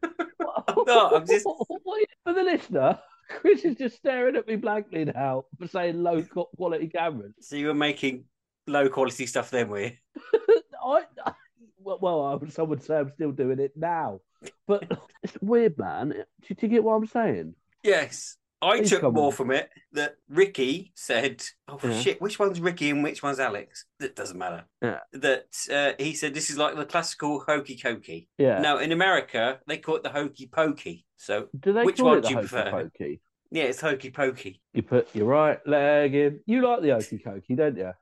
No, 0.87 1.09
I'm 1.15 1.25
just. 1.25 1.43
For 2.23 2.33
the 2.33 2.43
listener, 2.43 2.99
Chris 3.41 3.65
is 3.65 3.75
just 3.75 3.97
staring 3.97 4.35
at 4.35 4.47
me 4.47 4.55
blankly 4.55 5.05
now 5.05 5.45
for 5.59 5.67
saying 5.67 6.01
low 6.01 6.23
quality 6.23 6.87
cameras. 6.87 7.33
So 7.41 7.55
you 7.55 7.67
were 7.67 7.73
making 7.73 8.25
low 8.67 8.89
quality 8.89 9.25
stuff 9.25 9.49
then, 9.49 9.69
were 9.69 9.81
you? 9.81 9.91
I, 10.83 11.03
I 11.25 11.33
well, 11.79 12.41
I 12.43 12.49
some 12.49 12.69
would 12.69 12.83
say 12.83 12.97
I'm 12.97 13.11
still 13.11 13.31
doing 13.31 13.59
it 13.59 13.71
now, 13.75 14.19
but 14.67 14.83
it's 15.23 15.37
weird, 15.41 15.77
man. 15.77 16.09
Do 16.09 16.15
you, 16.47 16.55
do 16.55 16.65
you 16.65 16.67
get 16.67 16.83
what 16.83 16.95
I'm 16.95 17.07
saying? 17.07 17.55
Yes. 17.83 18.37
I 18.61 18.77
Please 18.79 18.89
took 18.89 19.03
more 19.13 19.27
on. 19.27 19.31
from 19.33 19.51
it 19.51 19.69
that 19.91 20.15
Ricky 20.29 20.91
said, 20.95 21.43
"Oh 21.67 21.79
Yeah. 21.83 21.99
shit, 21.99 22.21
which 22.21 22.39
one's 22.39 22.59
Ricky 22.59 22.89
and 22.89 23.03
which 23.03 23.21
one's 23.21 23.39
Alex?" 23.39 23.85
That 23.99 24.15
doesn't 24.15 24.37
matter. 24.37 24.65
Yeah. 24.81 24.99
That 25.13 25.45
uh, 25.71 25.91
he 26.03 26.15
said 26.15 26.33
this 26.33 26.49
is 26.49 26.57
like 26.57 26.75
the 26.75 26.85
classical 26.85 27.41
hokey 27.47 27.77
cokey. 27.77 28.27
Yeah. 28.39 28.59
Now 28.59 28.79
in 28.79 28.91
America 28.91 29.59
they 29.67 29.77
call 29.77 29.97
it 29.97 30.03
the 30.03 30.09
hokey 30.09 30.47
pokey. 30.47 31.05
So 31.17 31.49
Do 31.59 31.71
they 31.73 31.83
which 31.83 31.97
call 31.97 32.07
one 32.07 32.17
it 32.17 32.21
do 32.21 32.27
the 32.27 32.29
you 32.29 32.35
hokey 32.37 32.47
prefer? 32.47 32.71
pokey? 32.71 33.21
Yeah, 33.51 33.63
it's 33.63 33.79
hokey 33.79 34.09
pokey. 34.09 34.59
You 34.73 34.81
put 34.83 35.07
your 35.15 35.25
right 35.27 35.59
leg 35.67 36.15
in. 36.15 36.39
You 36.47 36.61
like 36.67 36.81
the 36.81 36.89
hokey 36.89 37.19
cokey, 37.19 37.55
don't 37.55 37.77
you? 37.77 37.93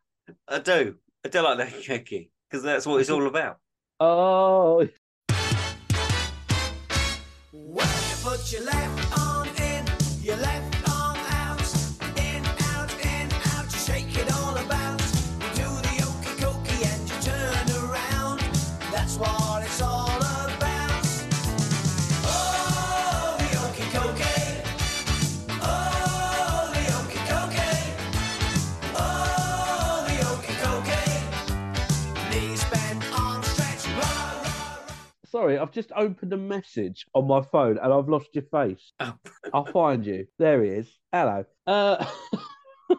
I 0.47 0.59
do. 0.59 0.95
I 1.25 1.29
do 1.29 1.41
like 1.41 1.57
the 1.57 1.65
hokey 1.65 1.83
cokey 1.99 2.29
because 2.49 2.63
that's 2.63 2.85
what 2.85 3.01
it's 3.01 3.09
all 3.09 3.27
about. 3.27 3.59
Oh, 3.99 4.87
Put 8.23 8.51
your 8.51 8.63
left 8.63 9.19
arm 9.19 9.24
sorry. 35.35 35.57
I've 35.57 35.71
just 35.71 35.91
opened 35.95 36.31
a 36.31 36.37
message 36.37 37.05
on 37.13 37.27
my 37.27 37.41
phone 37.51 37.77
and 37.77 37.91
I've 37.91 38.07
lost 38.07 38.29
your 38.33 38.45
face. 38.51 38.93
Oh. 39.01 39.13
I'll 39.53 39.65
find 39.65 40.05
you. 40.05 40.27
There 40.39 40.63
he 40.63 40.69
is. 40.69 40.87
Hello. 41.11 41.43
Uh, 41.67 42.05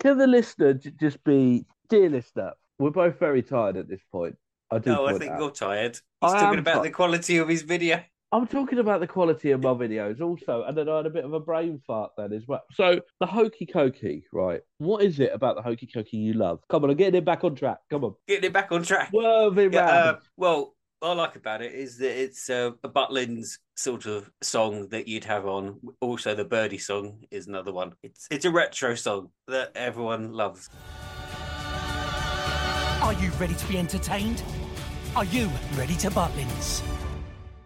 can 0.00 0.18
the 0.18 0.26
listener 0.26 0.74
j- 0.74 0.92
just 1.00 1.22
be, 1.24 1.66
dear 1.88 2.08
listener? 2.08 2.52
We're 2.78 2.90
both 2.90 3.18
very 3.18 3.42
tired 3.42 3.76
at 3.76 3.88
this 3.88 4.02
point. 4.12 4.36
I 4.70 4.78
do. 4.78 4.90
No, 4.90 5.06
I 5.06 5.18
think 5.18 5.32
out. 5.32 5.40
you're 5.40 5.50
tired. 5.50 5.98
He's 6.20 6.32
I 6.32 6.40
talking 6.40 6.58
about 6.60 6.82
ti- 6.82 6.88
the 6.88 6.94
quality 6.94 7.38
of 7.38 7.48
his 7.48 7.62
video. 7.62 8.02
I'm 8.32 8.46
talking 8.46 8.80
about 8.80 9.00
the 9.00 9.06
quality 9.06 9.52
of 9.52 9.62
my 9.62 9.70
videos 9.70 10.20
also, 10.20 10.64
and 10.66 10.76
then 10.76 10.88
I 10.88 10.96
had 10.98 11.06
a 11.06 11.10
bit 11.10 11.24
of 11.24 11.32
a 11.32 11.38
brain 11.40 11.80
fart 11.86 12.10
then 12.18 12.32
as 12.32 12.46
well. 12.46 12.62
So 12.74 13.00
the 13.20 13.26
hokey 13.26 13.66
cokey, 13.66 14.24
right? 14.32 14.60
What 14.78 15.02
is 15.04 15.20
it 15.20 15.30
about 15.32 15.54
the 15.56 15.62
hokey 15.62 15.86
cokey 15.86 16.14
you 16.14 16.32
love? 16.34 16.60
Come 16.68 16.84
on, 16.84 16.90
I'm 16.90 16.96
getting 16.96 17.14
it 17.14 17.24
back 17.24 17.44
on 17.44 17.54
track. 17.54 17.78
Come 17.88 18.04
on, 18.04 18.14
Getting 18.26 18.44
it 18.50 18.52
back 18.52 18.72
on 18.72 18.82
track. 18.82 19.10
swerve 19.10 19.56
it 19.58 19.72
Yeah, 19.72 19.86
uh, 19.88 20.18
well, 20.36 20.74
I 21.02 21.12
like 21.12 21.36
about 21.36 21.60
it 21.60 21.74
is 21.74 21.98
that 21.98 22.18
it's 22.18 22.48
uh, 22.48 22.70
a 22.82 22.88
Butlins 22.88 23.58
sort 23.74 24.06
of 24.06 24.30
song 24.42 24.88
that 24.88 25.06
you'd 25.06 25.24
have 25.24 25.46
on. 25.46 25.78
Also, 26.00 26.34
the 26.34 26.44
Birdie 26.44 26.78
song 26.78 27.22
is 27.30 27.48
another 27.48 27.70
one. 27.70 27.92
It's 28.02 28.26
it's 28.30 28.46
a 28.46 28.50
retro 28.50 28.94
song 28.94 29.28
that 29.46 29.72
everyone 29.74 30.32
loves. 30.32 30.70
Are 33.02 33.12
you 33.12 33.30
ready 33.32 33.54
to 33.54 33.68
be 33.68 33.76
entertained? 33.76 34.42
Are 35.14 35.26
you 35.26 35.50
ready 35.74 35.96
to 35.96 36.10
Butlins? 36.10 36.82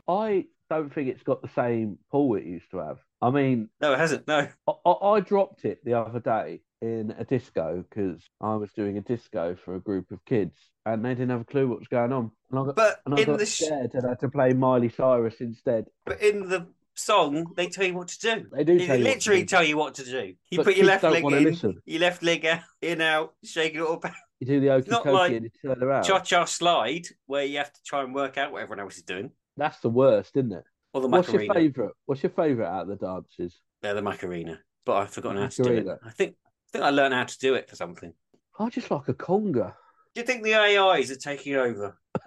I 0.09 0.47
don't 0.69 0.93
think 0.93 1.09
it's 1.09 1.23
got 1.23 1.41
the 1.41 1.51
same 1.55 1.99
pull 2.11 2.35
it 2.35 2.45
used 2.45 2.69
to 2.73 2.79
have. 2.79 2.99
I 3.23 3.31
mean, 3.31 3.69
No, 3.81 3.93
it 3.93 3.99
hasn't. 3.99 4.27
No. 4.27 4.49
I, 4.67 4.73
I, 4.85 4.91
I 4.91 5.21
dropped 5.21 5.65
it 5.65 5.85
the 5.85 5.95
other 5.95 6.19
day 6.19 6.63
in 6.83 7.15
a 7.19 7.25
disco 7.25 7.85
because 7.89 8.23
I 8.41 8.55
was 8.57 8.71
doing 8.73 8.97
a 8.97 9.03
disco 9.03 9.57
for 9.65 9.75
a 9.77 9.81
group 9.81 10.11
of 10.11 10.25
kids 10.25 10.57
and 10.87 11.05
they 11.05 11.11
didn't 11.11 11.31
have 11.31 11.43
a 11.43 11.45
clue 11.45 11.69
what 11.69 11.79
was 11.79 11.89
going 11.89 12.13
on. 12.13 12.31
Got, 12.53 12.77
But 12.77 13.01
in 13.19 13.27
got 13.27 13.39
the 13.39 13.47
sh- 13.47 13.65
scared 13.65 13.91
and 13.95 14.07
I 14.07 14.11
had 14.11 14.21
to 14.21 14.29
play 14.29 14.53
Miley 14.53 14.89
Cyrus 14.89 15.41
instead. 15.41 15.87
But 16.07 16.23
in 16.23 16.49
the 16.49 16.67
song, 16.95 17.53
they 17.57 17.69
tell 17.69 17.87
you 17.87 17.95
what 17.95 18.09
to 18.09 18.19
do. 18.19 18.47
They 18.53 18.65
do 18.65 18.79
They 18.79 18.87
tell 18.87 18.99
you 18.99 19.05
literally 19.05 19.45
tell 19.45 19.63
you 19.65 19.77
what 19.77 19.95
to 19.97 20.05
do. 20.05 20.35
You 20.51 20.59
But 20.59 20.67
put 20.67 20.77
your 20.77 20.87
left 20.87 21.05
leg 21.05 21.25
in, 21.25 21.45
listen. 21.45 21.81
your 21.85 22.01
left 22.01 22.23
leg 22.23 22.47
out, 22.47 22.61
in 22.81 23.01
out, 23.01 23.35
shake 23.45 23.75
it 23.75 23.81
all 23.81 23.97
back. 23.99 24.17
You 24.41 24.47
do 24.47 24.61
the 24.61 24.71
okey 24.71 24.91
not 24.91 25.05
like 25.05 25.33
and 25.33 25.45
you 25.45 25.51
turn 25.63 25.83
around. 25.83 26.05
Cha 26.05 26.21
cha 26.21 26.47
slide, 26.47 27.07
where 27.27 27.45
you 27.45 27.59
have 27.59 27.73
to 27.73 27.83
try 27.85 28.03
and 28.03 28.15
work 28.15 28.39
out 28.39 28.53
what 28.53 28.63
everyone 28.63 28.81
else 28.81 28.97
is 28.97 29.03
doing. 29.03 29.33
That's 29.59 29.79
the 29.81 29.91
worst, 29.91 30.35
isn't 30.35 30.53
it? 30.53 30.65
Or 30.95 31.03
the 31.03 31.09
What's 31.09 31.31
your 31.31 31.43
favourite? 31.53 31.93
What's 32.07 32.23
your 32.23 32.31
favourite 32.31 32.69
out 32.69 32.89
of 32.91 32.99
the 32.99 33.07
dances? 33.07 33.61
They're 33.83 33.95
the 33.95 34.01
Macarena. 34.03 34.59
But 34.87 34.97
I've 34.97 35.11
forgotten 35.11 35.43
how 35.43 35.49
to 35.49 35.63
do 35.63 35.73
it. 35.73 35.99
I 36.05 36.11
think 36.11 36.37
think 36.73 36.85
I 36.85 36.91
learned 36.91 37.15
how 37.15 37.25
to 37.25 37.39
do 37.39 37.55
it 37.55 37.69
for 37.69 37.77
something. 37.77 38.13
I 38.59 38.69
just 38.69 38.91
like 38.91 39.09
a 39.09 39.15
conga. 39.15 39.75
Do 40.15 40.21
you 40.21 40.27
think 40.27 40.43
the 40.43 40.55
AIs 40.55 41.11
are 41.11 41.17
taking 41.17 41.55
over? 41.57 41.97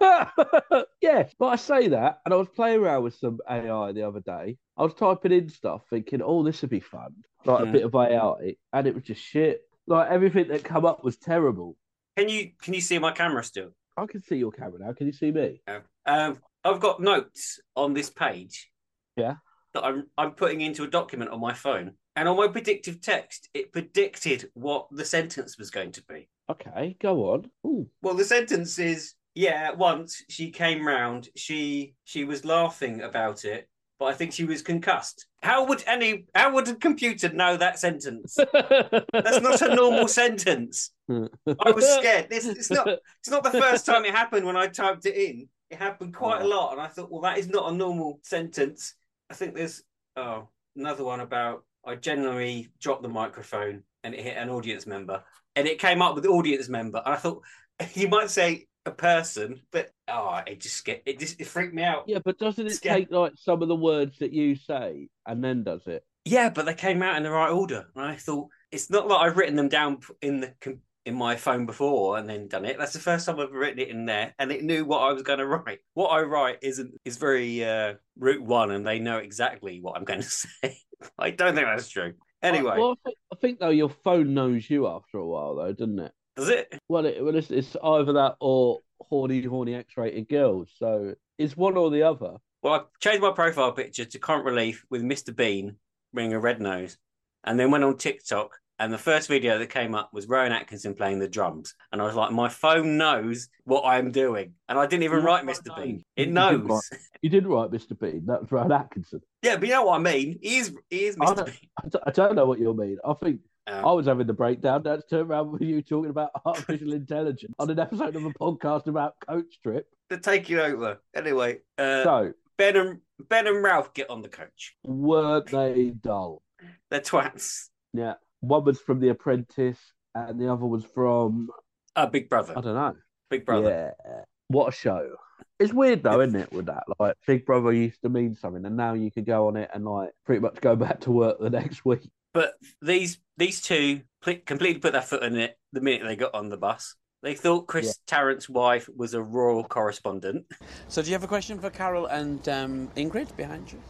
yes, 1.00 1.32
but 1.38 1.46
I 1.46 1.56
say 1.56 1.88
that, 1.88 2.20
and 2.24 2.32
I 2.34 2.36
was 2.36 2.48
playing 2.48 2.80
around 2.80 3.02
with 3.04 3.14
some 3.14 3.38
AI 3.48 3.92
the 3.92 4.02
other 4.02 4.20
day. 4.20 4.56
I 4.76 4.82
was 4.82 4.94
typing 4.94 5.32
in 5.32 5.48
stuff, 5.48 5.82
thinking, 5.90 6.22
"Oh, 6.22 6.42
this 6.42 6.62
would 6.62 6.70
be 6.70 6.80
fun," 6.80 7.14
like 7.44 7.62
a 7.62 7.66
Hmm. 7.66 7.72
bit 7.72 7.84
of 7.84 7.94
AI, 7.94 8.56
and 8.72 8.86
it 8.86 8.94
was 8.94 9.04
just 9.04 9.22
shit. 9.22 9.62
Like 9.86 10.10
everything 10.10 10.48
that 10.48 10.64
come 10.64 10.86
up 10.86 11.04
was 11.04 11.18
terrible. 11.18 11.76
Can 12.16 12.28
you 12.28 12.52
can 12.60 12.74
you 12.74 12.80
see 12.80 12.98
my 12.98 13.12
camera 13.12 13.44
still? 13.44 13.74
I 13.96 14.06
can 14.06 14.22
see 14.22 14.36
your 14.36 14.50
camera 14.50 14.78
now. 14.80 14.92
Can 14.92 15.06
you 15.06 15.12
see 15.12 15.30
me? 15.30 15.60
Um, 16.06 16.38
I've 16.64 16.80
got 16.80 17.00
notes 17.00 17.60
on 17.76 17.94
this 17.94 18.10
page 18.10 18.70
Yeah. 19.16 19.36
that 19.74 19.84
I'm 19.84 20.06
I'm 20.16 20.32
putting 20.32 20.60
into 20.62 20.84
a 20.84 20.88
document 20.88 21.30
on 21.30 21.40
my 21.40 21.52
phone, 21.52 21.92
and 22.16 22.28
on 22.28 22.36
my 22.36 22.48
predictive 22.48 23.00
text, 23.00 23.48
it 23.54 23.72
predicted 23.72 24.50
what 24.54 24.86
the 24.90 25.04
sentence 25.04 25.58
was 25.58 25.70
going 25.70 25.92
to 25.92 26.02
be. 26.04 26.28
Okay, 26.50 26.96
go 27.00 27.32
on. 27.32 27.50
Ooh. 27.66 27.88
Well, 28.02 28.14
the 28.14 28.24
sentence 28.24 28.78
is, 28.78 29.14
yeah, 29.34 29.72
once 29.72 30.22
she 30.28 30.50
came 30.50 30.86
round, 30.86 31.28
she 31.34 31.94
she 32.04 32.24
was 32.24 32.44
laughing 32.44 33.00
about 33.00 33.44
it, 33.44 33.68
but 33.98 34.06
I 34.06 34.12
think 34.12 34.32
she 34.32 34.44
was 34.44 34.62
concussed. 34.62 35.26
How 35.42 35.64
would 35.64 35.82
any 35.86 36.26
how 36.34 36.52
would 36.52 36.68
a 36.68 36.74
computer 36.74 37.32
know 37.32 37.56
that 37.56 37.78
sentence? 37.78 38.36
That's 38.36 39.40
not 39.40 39.62
a 39.62 39.74
normal 39.74 40.06
sentence. 40.22 40.90
I 41.08 41.70
was 41.70 41.88
scared. 41.98 42.28
This 42.30 42.46
it's 42.46 42.70
not 42.70 42.86
it's 42.86 43.30
not 43.30 43.42
the 43.42 43.50
first 43.50 43.86
time 43.86 44.04
it 44.04 44.14
happened 44.14 44.46
when 44.46 44.56
I 44.56 44.68
typed 44.68 45.06
it 45.06 45.16
in. 45.16 45.48
It 45.70 45.78
happened 45.78 46.14
quite 46.14 46.42
a 46.42 46.46
lot, 46.46 46.72
and 46.72 46.80
I 46.80 46.86
thought, 46.86 47.10
well, 47.10 47.22
that 47.22 47.38
is 47.38 47.48
not 47.48 47.72
a 47.72 47.74
normal 47.74 48.20
sentence. 48.22 48.94
I 49.30 49.34
think 49.34 49.54
there's 49.54 49.82
oh 50.16 50.48
another 50.76 51.04
one 51.04 51.20
about 51.20 51.64
I 51.86 51.96
generally 51.96 52.68
dropped 52.80 53.02
the 53.02 53.08
microphone 53.08 53.82
and 54.02 54.14
it 54.14 54.20
hit 54.20 54.36
an 54.36 54.50
audience 54.50 54.86
member, 54.86 55.22
and 55.56 55.66
it 55.66 55.78
came 55.78 56.02
up 56.02 56.14
with 56.14 56.24
the 56.24 56.30
audience 56.30 56.68
member, 56.68 57.02
and 57.04 57.14
I 57.14 57.18
thought 57.18 57.42
you 57.94 58.08
might 58.08 58.30
say 58.30 58.66
a 58.86 58.90
person, 58.90 59.60
but 59.72 59.90
oh, 60.08 60.40
it 60.46 60.60
just 60.60 60.84
get 60.84 61.02
it 61.06 61.18
just 61.18 61.40
it 61.40 61.46
freaked 61.46 61.74
me 61.74 61.82
out. 61.82 62.04
Yeah, 62.06 62.18
but 62.24 62.38
doesn't 62.38 62.66
it 62.66 62.74
Scared. 62.74 62.96
take 62.96 63.10
like 63.10 63.32
some 63.36 63.62
of 63.62 63.68
the 63.68 63.76
words 63.76 64.18
that 64.18 64.32
you 64.32 64.56
say 64.56 65.08
and 65.26 65.42
then 65.42 65.64
does 65.64 65.86
it? 65.86 66.04
Yeah, 66.24 66.50
but 66.50 66.66
they 66.66 66.74
came 66.74 67.02
out 67.02 67.16
in 67.16 67.22
the 67.22 67.30
right 67.30 67.50
order, 67.50 67.86
and 67.94 68.04
I 68.04 68.16
thought 68.16 68.48
it's 68.70 68.90
not 68.90 69.08
like 69.08 69.20
I've 69.20 69.36
written 69.36 69.56
them 69.56 69.68
down 69.68 69.98
in 70.22 70.40
the 70.40 70.78
in 71.06 71.14
my 71.14 71.36
phone 71.36 71.66
before 71.66 72.16
and 72.16 72.28
then 72.28 72.48
done 72.48 72.64
it. 72.64 72.78
That's 72.78 72.94
the 72.94 72.98
first 72.98 73.26
time 73.26 73.38
I've 73.38 73.52
written 73.52 73.78
it 73.78 73.88
in 73.88 74.06
there, 74.06 74.34
and 74.38 74.50
it 74.50 74.64
knew 74.64 74.84
what 74.84 75.02
I 75.02 75.12
was 75.12 75.22
going 75.22 75.38
to 75.38 75.46
write. 75.46 75.80
What 75.92 76.08
I 76.08 76.22
write 76.22 76.58
isn't 76.62 76.94
is 77.04 77.18
very 77.18 77.64
uh, 77.64 77.94
route 78.18 78.42
one, 78.42 78.70
and 78.70 78.86
they 78.86 78.98
know 78.98 79.18
exactly 79.18 79.80
what 79.80 79.96
I'm 79.96 80.04
going 80.04 80.22
to 80.22 80.28
say. 80.28 80.78
I 81.18 81.30
don't 81.30 81.54
think 81.54 81.66
that's 81.66 81.88
true. 81.88 82.14
Anyway, 82.42 82.76
Well, 82.78 82.92
I 82.92 82.94
think, 83.04 83.16
I 83.32 83.36
think 83.36 83.58
though 83.58 83.70
your 83.70 83.88
phone 83.88 84.34
knows 84.34 84.68
you 84.68 84.86
after 84.86 85.18
a 85.18 85.26
while, 85.26 85.56
though, 85.56 85.72
doesn't 85.72 85.98
it? 85.98 86.12
does 86.36 86.48
it? 86.48 86.78
Well, 86.88 87.06
it, 87.06 87.24
well 87.24 87.34
it's, 87.36 87.50
it's 87.50 87.76
either 87.82 88.12
that 88.14 88.36
or 88.40 88.80
horny, 89.00 89.42
horny, 89.42 89.74
X-rated 89.74 90.28
girls. 90.28 90.70
So 90.76 91.14
it's 91.38 91.56
one 91.56 91.76
or 91.76 91.90
the 91.90 92.02
other. 92.02 92.36
Well, 92.62 92.74
I 92.74 92.80
changed 93.00 93.22
my 93.22 93.32
profile 93.32 93.72
picture 93.72 94.04
to 94.04 94.18
Comic 94.18 94.46
Relief 94.46 94.84
with 94.90 95.02
Mr. 95.02 95.34
Bean 95.34 95.76
wearing 96.12 96.32
a 96.32 96.40
red 96.40 96.60
nose, 96.60 96.96
and 97.44 97.58
then 97.58 97.70
went 97.70 97.84
on 97.84 97.96
TikTok. 97.96 98.58
And 98.78 98.92
the 98.92 98.98
first 98.98 99.28
video 99.28 99.58
that 99.58 99.68
came 99.70 99.94
up 99.94 100.10
was 100.12 100.26
Rowan 100.26 100.50
Atkinson 100.50 100.94
playing 100.94 101.20
the 101.20 101.28
drums, 101.28 101.74
and 101.92 102.02
I 102.02 102.06
was 102.06 102.16
like, 102.16 102.32
"My 102.32 102.48
phone 102.48 102.96
knows 102.96 103.48
what 103.64 103.84
I'm 103.84 104.10
doing," 104.10 104.54
and 104.68 104.76
I 104.76 104.86
didn't 104.86 105.04
even 105.04 105.18
Your 105.18 105.26
write 105.26 105.44
Mr. 105.44 105.74
Bean. 105.76 105.98
You 105.98 106.02
It 106.16 106.24
didn't 106.26 106.34
knows. 106.34 106.60
write- 106.68 107.00
You 107.22 107.30
didn't 107.30 107.50
write 107.50 107.70
Mr. 107.70 107.98
Bean. 107.98 108.26
That 108.26 108.42
was 108.42 108.50
Rowan 108.50 108.72
Atkinson. 108.72 109.20
Yeah, 109.42 109.56
but 109.58 109.68
you 109.68 109.74
know 109.74 109.84
what 109.84 109.94
I 110.00 110.02
mean. 110.02 110.38
He 110.42 110.56
is, 110.58 110.76
he 110.90 111.04
is 111.04 111.16
I 111.20 111.24
Mr. 111.26 111.36
don't, 111.36 111.46
Bean. 111.46 111.70
I 112.06 112.10
don't- 112.10 112.34
know 112.34 112.46
what 112.46 112.58
you 112.58 112.74
mean. 112.74 112.98
I 113.04 113.14
think 113.14 113.40
Oh. 113.66 113.90
I 113.90 113.92
was 113.94 114.04
having 114.06 114.26
the 114.26 114.34
breakdown. 114.34 114.82
That's 114.82 115.06
turned 115.06 115.30
around 115.30 115.52
with 115.52 115.62
you 115.62 115.80
talking 115.80 116.10
about 116.10 116.30
artificial 116.44 116.92
intelligence 116.92 117.54
on 117.58 117.70
an 117.70 117.78
episode 117.78 118.14
of 118.16 118.24
a 118.26 118.30
podcast 118.32 118.88
about 118.88 119.14
Coach 119.26 119.58
Trip. 119.62 119.86
To 120.10 120.18
take 120.18 120.50
you 120.50 120.60
over. 120.60 120.98
Anyway, 121.14 121.60
uh, 121.78 122.02
So 122.02 122.32
Ben 122.58 122.76
and 122.76 123.00
Ben 123.28 123.46
and 123.46 123.62
Ralph 123.62 123.94
get 123.94 124.10
on 124.10 124.20
the 124.20 124.28
coach. 124.28 124.74
weren't 124.84 125.46
they 125.46 125.90
dull? 125.90 126.42
They're 126.90 127.00
twats. 127.00 127.68
Yeah. 127.94 128.14
One 128.48 128.64
was 128.64 128.80
from 128.80 129.00
The 129.00 129.08
Apprentice, 129.08 129.78
and 130.14 130.40
the 130.40 130.52
other 130.52 130.66
was 130.66 130.84
from 130.84 131.50
Uh, 131.96 132.06
Big 132.06 132.28
Brother. 132.28 132.54
I 132.56 132.60
don't 132.60 132.74
know. 132.74 132.96
Big 133.30 133.46
Brother. 133.46 133.94
Yeah. 134.04 134.22
What 134.48 134.68
a 134.68 134.72
show. 134.72 135.16
It's 135.58 135.72
weird 135.72 136.02
though, 136.02 136.20
isn't 136.20 136.38
it, 136.38 136.52
with 136.52 136.66
that? 136.66 136.84
Like 136.98 137.16
Big 137.26 137.46
Brother 137.46 137.72
used 137.72 138.02
to 138.02 138.08
mean 138.08 138.34
something 138.34 138.64
and 138.64 138.76
now 138.76 138.94
you 138.94 139.10
could 139.10 139.24
go 139.24 139.48
on 139.48 139.56
it 139.56 139.70
and 139.72 139.84
like 139.84 140.10
pretty 140.26 140.40
much 140.40 140.60
go 140.60 140.76
back 140.84 141.00
to 141.00 141.10
work 141.12 141.38
the 141.40 141.50
next 141.50 141.84
week. 141.84 142.08
But 142.32 142.54
these 142.82 143.18
these 143.36 143.62
two 143.62 144.02
pl- 144.22 144.40
completely 144.44 144.80
put 144.80 144.92
their 144.92 145.02
foot 145.02 145.22
in 145.22 145.36
it 145.36 145.56
the 145.72 145.80
minute 145.80 146.02
they 146.04 146.16
got 146.16 146.34
on 146.34 146.48
the 146.50 146.56
bus. 146.56 146.96
They 147.22 147.34
thought 147.34 147.68
Chris 147.68 147.98
Tarrant's 148.06 148.48
wife 148.50 148.88
was 148.94 149.14
a 149.14 149.22
royal 149.22 149.64
correspondent. 149.64 150.44
So, 150.88 151.00
do 151.00 151.08
you 151.08 151.14
have 151.14 151.24
a 151.24 151.28
question 151.28 151.58
for 151.58 151.70
Carol 151.70 152.04
and 152.06 152.46
um, 152.50 152.90
Ingrid 152.96 153.34
behind 153.34 153.72
you? 153.72 153.80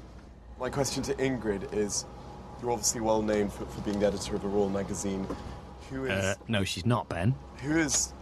My 0.61 0.71
question 0.71 1.03
to 1.05 1.15
Ingrid 1.15 1.75
is 1.75 2.05
you're 2.65 2.73
obviously 2.73 3.03
well 3.03 3.21
known 3.21 3.51
for, 3.51 3.67
for 3.67 3.81
being 3.83 4.01
the 4.01 4.07
editor 4.07 4.35
of 4.35 4.43
a 4.45 4.49
Royal 4.49 4.71
magazine. 4.71 5.27
Who 5.91 6.07
is 6.07 6.11
Uh, 6.11 6.35
no, 6.49 6.65
she's 6.65 6.87
not, 6.87 7.07
Ben. 7.11 7.35
who 7.63 7.77
is 7.77 8.15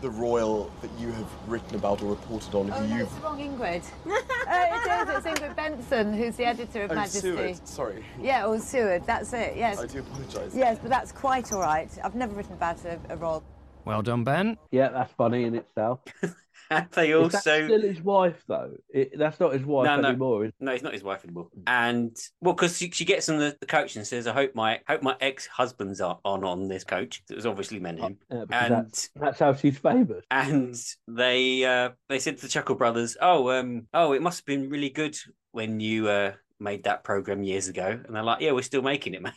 the 0.00 0.08
royal 0.10 0.70
that 0.80 0.90
you 0.96 1.10
have 1.10 1.26
written 1.48 1.74
about 1.74 2.00
or 2.02 2.10
reported 2.10 2.54
on 2.54 2.70
Oh, 2.70 2.74
who 2.74 2.86
no, 2.86 2.96
you've 2.98 3.08
it's 3.08 3.16
wrong 3.18 3.38
Ingrid. 3.40 3.82
uh, 4.06 4.12
it 5.08 5.08
is. 5.08 5.26
It's 5.26 5.40
Ingrid 5.40 5.56
Benson, 5.56 6.12
who's 6.14 6.36
the 6.36 6.44
editor 6.44 6.82
of 6.84 6.92
Oh, 6.92 6.94
Majesty. 6.94 7.20
Seward, 7.32 7.66
sorry. 7.66 8.04
Yeah, 8.22 8.46
or 8.46 8.60
Seward. 8.60 9.02
That's 9.06 9.32
it. 9.32 9.56
Yes. 9.56 9.80
I 9.80 9.86
do 9.86 9.98
apologise. 9.98 10.54
Yes, 10.54 10.78
but 10.80 10.88
that's 10.88 11.10
quite 11.10 11.52
all 11.52 11.58
right. 11.60 11.90
I've 12.04 12.14
never 12.14 12.32
written 12.32 12.52
about 12.52 12.84
a, 12.84 12.96
a 13.08 13.16
role. 13.16 13.42
Well 13.86 14.02
done, 14.02 14.22
Ben. 14.22 14.56
Yeah, 14.70 14.90
that's 14.90 15.12
funny 15.14 15.42
in 15.42 15.56
itself. 15.56 15.98
And 16.70 16.86
they 16.92 17.12
Is 17.12 17.32
that 17.32 17.36
also 17.36 17.66
still 17.66 17.80
his 17.82 18.02
wife 18.02 18.42
though? 18.46 18.72
It, 18.90 19.18
that's 19.18 19.40
not 19.40 19.52
his 19.52 19.64
wife 19.64 19.86
No, 19.86 20.00
no. 20.00 20.08
anymore. 20.08 20.44
Is 20.44 20.52
No, 20.60 20.72
he's 20.72 20.82
not 20.82 20.92
his 20.92 21.02
wife 21.02 21.24
anymore. 21.24 21.48
And 21.66 22.16
well, 22.40 22.54
because 22.54 22.76
she, 22.76 22.90
she 22.90 23.04
gets 23.04 23.28
on 23.28 23.38
the, 23.38 23.56
the 23.60 23.66
coach 23.66 23.96
and 23.96 24.06
says, 24.06 24.26
"I 24.26 24.32
hope 24.32 24.54
my 24.54 24.80
hope 24.86 25.02
my 25.02 25.16
ex 25.20 25.46
husbands 25.46 26.00
are 26.00 26.18
on 26.24 26.44
on 26.44 26.68
this 26.68 26.84
coach." 26.84 27.22
It 27.30 27.34
was 27.36 27.46
obviously 27.46 27.80
meant 27.80 28.00
him. 28.00 28.18
Yeah, 28.30 28.44
and 28.50 28.74
that's, 28.74 29.10
that's 29.16 29.38
how 29.38 29.54
she's 29.54 29.78
famous. 29.78 30.24
and 30.30 30.76
they 31.06 31.64
uh, 31.64 31.90
they 32.08 32.18
said 32.18 32.36
to 32.36 32.42
the 32.42 32.48
Chuckle 32.48 32.74
Brothers, 32.74 33.16
"Oh, 33.20 33.50
um, 33.50 33.86
oh, 33.94 34.12
it 34.12 34.22
must 34.22 34.40
have 34.40 34.46
been 34.46 34.68
really 34.68 34.90
good 34.90 35.16
when 35.52 35.80
you 35.80 36.08
uh, 36.08 36.32
made 36.60 36.84
that 36.84 37.04
program 37.04 37.42
years 37.42 37.68
ago." 37.68 37.86
And 37.86 38.14
they're 38.14 38.22
like, 38.22 38.40
"Yeah, 38.40 38.52
we're 38.52 38.62
still 38.62 38.82
making 38.82 39.14
it, 39.14 39.22
mate." 39.22 39.32